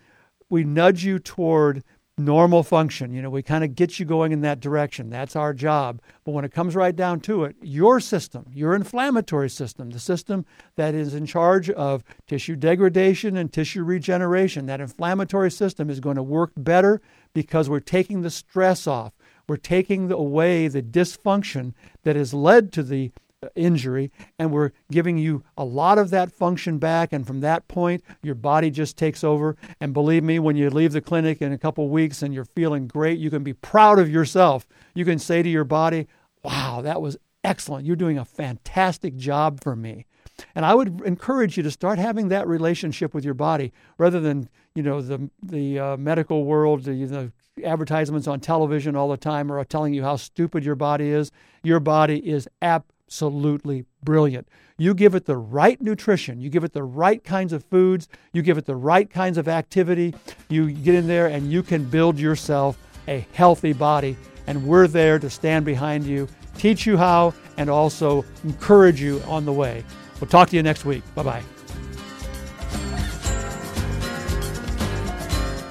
we 0.49 0.63
nudge 0.63 1.05
you 1.05 1.19
toward 1.19 1.83
normal 2.17 2.63
function. 2.63 3.13
You 3.13 3.23
know, 3.23 3.31
we 3.31 3.43
kind 3.43 3.65
of 3.65 3.75
get 3.75 3.99
you 3.99 4.07
going 4.07 4.31
in 4.31 4.41
that 4.43 4.61
direction. 4.61 5.11
That's 5.11 5.35
our 5.35 5.53
job. 5.53 6.01
But 6.25 6.33
when 6.33 6.45
it 6.45 6.53
comes 6.53 6.77
right 6.77 6.95
down 6.95 7.21
to 7.21 7.45
it, 7.45 7.57
your 7.61 7.99
system, 7.99 8.47
your 8.53 8.75
inflammatory 8.75 9.51
system, 9.51 9.91
the 9.91 9.99
system 9.99 10.47
that 10.77 10.95
is 10.95 11.15
in 11.15 11.27
charge 11.27 11.71
of 11.71 12.05
tissue 12.29 12.57
degradation 12.57 13.37
and 13.37 13.53
tissue 13.53 13.83
regeneration, 13.83 14.67
that 14.67 14.81
inflammatory 14.81 15.51
system 15.51 15.91
is 15.91 15.99
going 15.99 16.17
to 16.17 16.23
work 16.23 16.53
better 16.57 17.01
because 17.33 17.69
we're 17.69 17.81
taking 17.81 18.23
the 18.23 18.31
stress 18.31 18.87
off. 18.87 19.13
We're 19.49 19.57
taking 19.57 20.11
away 20.11 20.69
the 20.69 20.83
dysfunction 20.83 21.75
that 22.05 22.17
has 22.17 22.33
led 22.33 22.73
to 22.75 22.83
the 22.83 23.11
injury, 23.55 24.11
and 24.39 24.51
we're 24.51 24.73
giving 24.91 25.19
you 25.19 25.43
a 25.57 25.65
lot 25.65 25.99
of 25.99 26.11
that 26.11 26.33
function 26.33 26.79
back. 26.79 27.13
And 27.13 27.27
from 27.27 27.41
that 27.41 27.69
point, 27.69 28.03
your 28.23 28.35
body 28.35 28.71
just 28.71 28.97
takes 28.97 29.25
over. 29.25 29.57
And 29.81 29.93
believe 29.93 30.23
me, 30.23 30.39
when 30.39 30.57
you 30.57 30.71
leave 30.71 30.93
the 30.93 31.01
clinic 31.01 31.41
in 31.43 31.53
a 31.53 31.59
couple 31.59 31.89
weeks 31.89 32.23
and 32.23 32.35
you're 32.35 32.45
feeling 32.45 32.87
great, 32.87 33.19
you 33.19 33.31
can 33.31 33.43
be 33.43 33.53
proud 33.53 33.99
of 33.99 34.11
yourself. 34.11 34.67
You 34.95 35.05
can 35.05 35.19
say 35.19 35.43
to 35.43 35.49
your 35.49 35.65
body, 35.65 36.09
Wow, 36.43 36.83
that 36.83 37.01
was 37.01 37.17
excellent. 37.43 37.87
You're 37.87 37.97
doing 37.97 38.19
a 38.19 38.25
fantastic 38.25 39.17
job 39.17 39.63
for 39.63 39.75
me. 39.75 40.07
And 40.55 40.67
I 40.67 40.75
would 40.75 41.01
encourage 41.03 41.57
you 41.57 41.63
to 41.63 41.71
start 41.71 41.99
having 41.99 42.29
that 42.29 42.47
relationship 42.47 43.15
with 43.15 43.25
your 43.25 43.35
body 43.35 43.73
rather 43.99 44.21
than, 44.21 44.49
you 44.75 44.83
know, 44.83 45.01
the, 45.01 45.31
the 45.43 45.79
uh, 45.79 45.97
medical 45.97 46.45
world, 46.45 46.85
the, 46.85 47.33
advertisements 47.63 48.27
on 48.27 48.41
television 48.41 48.97
all 48.97 49.09
the 49.09 49.17
time 49.17 49.53
are 49.53 49.65
telling 49.65 49.95
you 49.95 50.03
how 50.03 50.17
stupid 50.17 50.65
your 50.65 50.75
body 50.75 51.11
is. 51.11 51.31
Your 51.63 51.81
body 51.81 52.19
is 52.19 52.49
absolutely 52.61 52.94
absolutely 53.15 53.85
brilliant. 54.03 54.49
You 54.77 54.93
give 54.93 55.15
it 55.15 55.25
the 55.25 55.37
right 55.37 55.81
nutrition, 55.81 56.41
you 56.41 56.51
give 56.51 56.65
it 56.65 56.73
the 56.73 56.83
right 56.83 57.23
kinds 57.23 57.53
of 57.53 57.63
foods, 57.63 58.09
you 58.33 58.43
give 58.43 58.59
it 58.59 58.67
the 58.67 58.75
right 58.75 59.09
kinds 59.09 59.39
of 59.39 59.47
activity, 59.47 60.17
you 60.49 60.73
get 60.73 60.97
in 60.97 61.07
there 61.07 61.29
and 61.29 61.53
you 61.53 61.63
can 61.63 61.85
build 61.85 62.19
yourself 62.19 62.77
a 63.07 63.25
healthy 63.33 63.73
body. 63.73 64.17
And 64.49 64.67
we're 64.67 64.89
there 64.89 65.21
to 65.21 65.31
stand 65.31 65.65
behind 65.65 66.05
you, 66.05 66.27
teach 66.59 66.87
you 66.87 66.97
how, 66.97 67.35
and 67.57 67.71
also 67.71 68.25
encourage 68.43 69.01
you 69.01 69.23
on 69.29 69.45
the 69.45 69.53
way. 69.53 69.85
We'll 70.21 70.29
talk 70.29 70.49
to 70.49 70.57
you 70.57 70.65
next 70.65 70.85
week. 70.85 71.05
Bye 71.15 71.23
bye. 71.23 71.43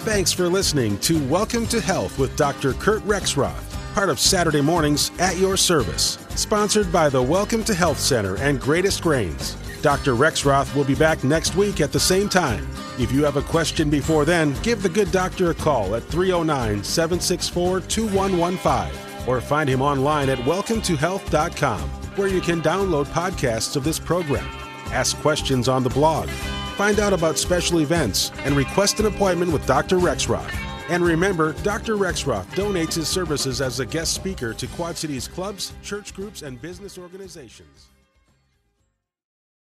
Thanks 0.06 0.32
for 0.32 0.48
listening 0.48 0.98
to 1.00 1.22
Welcome 1.28 1.68
to 1.68 1.82
Health 1.82 2.18
with 2.18 2.34
Dr. 2.38 2.72
Kurt 2.72 3.02
Rexroth 3.02 3.74
part 3.94 4.10
of 4.10 4.20
Saturday 4.20 4.62
mornings 4.62 5.12
at 5.20 5.38
your 5.38 5.56
service. 5.56 6.18
Sponsored 6.36 6.92
by 6.92 7.10
the 7.10 7.22
Welcome 7.22 7.64
to 7.66 7.76
Health 7.76 8.00
Center 8.00 8.38
and 8.38 8.60
Greatest 8.60 9.04
Grains. 9.04 9.56
Dr. 9.84 10.16
Rexroth 10.16 10.74
will 10.76 10.84
be 10.84 10.96
back 10.96 11.24
next 11.24 11.56
week 11.56 11.80
at 11.80 11.92
the 11.92 12.00
same 12.00 12.28
time. 12.28 12.68
If 12.98 13.12
you 13.12 13.24
have 13.24 13.38
a 13.38 13.44
question 13.44 13.92
before 13.92 14.26
then, 14.26 14.56
give 14.64 14.82
the 14.82 14.90
good 14.90 15.12
doctor 15.12 15.52
a 15.52 15.54
call 15.54 15.96
at 15.96 16.04
309 16.04 16.84
764 16.84 17.82
2115 17.82 19.28
or 19.28 19.42
find 19.42 19.70
him 19.70 19.82
online 19.82 20.28
at 20.30 20.40
welcometohealth.com, 20.40 21.82
where 22.16 22.28
you 22.28 22.42
can 22.42 22.62
download 22.64 23.06
podcasts 23.06 23.76
of 23.76 23.84
this 23.84 24.00
program, 24.00 24.48
ask 24.88 25.16
questions 25.18 25.68
on 25.68 25.84
the 25.84 25.90
blog, 25.92 26.28
find 26.76 27.00
out 27.00 27.14
about 27.14 27.38
special 27.38 27.80
events, 27.80 28.32
and 28.40 28.56
request 28.56 29.00
an 29.00 29.06
appointment 29.06 29.52
with 29.52 29.66
Dr. 29.68 29.98
Rexroth. 29.98 30.52
And 30.90 31.04
remember, 31.04 31.54
Dr. 31.64 31.96
Rexroth 31.96 32.46
donates 32.48 32.96
his 32.96 33.08
services 33.08 33.62
as 33.62 33.80
a 33.80 33.86
guest 33.86 34.14
speaker 34.14 34.54
to 34.54 34.68
Quad 34.68 34.98
Cities 34.98 35.28
clubs, 35.28 35.74
church 35.82 36.14
groups, 36.14 36.42
and 36.42 36.62
business 36.62 36.98
organizations. 36.98 37.88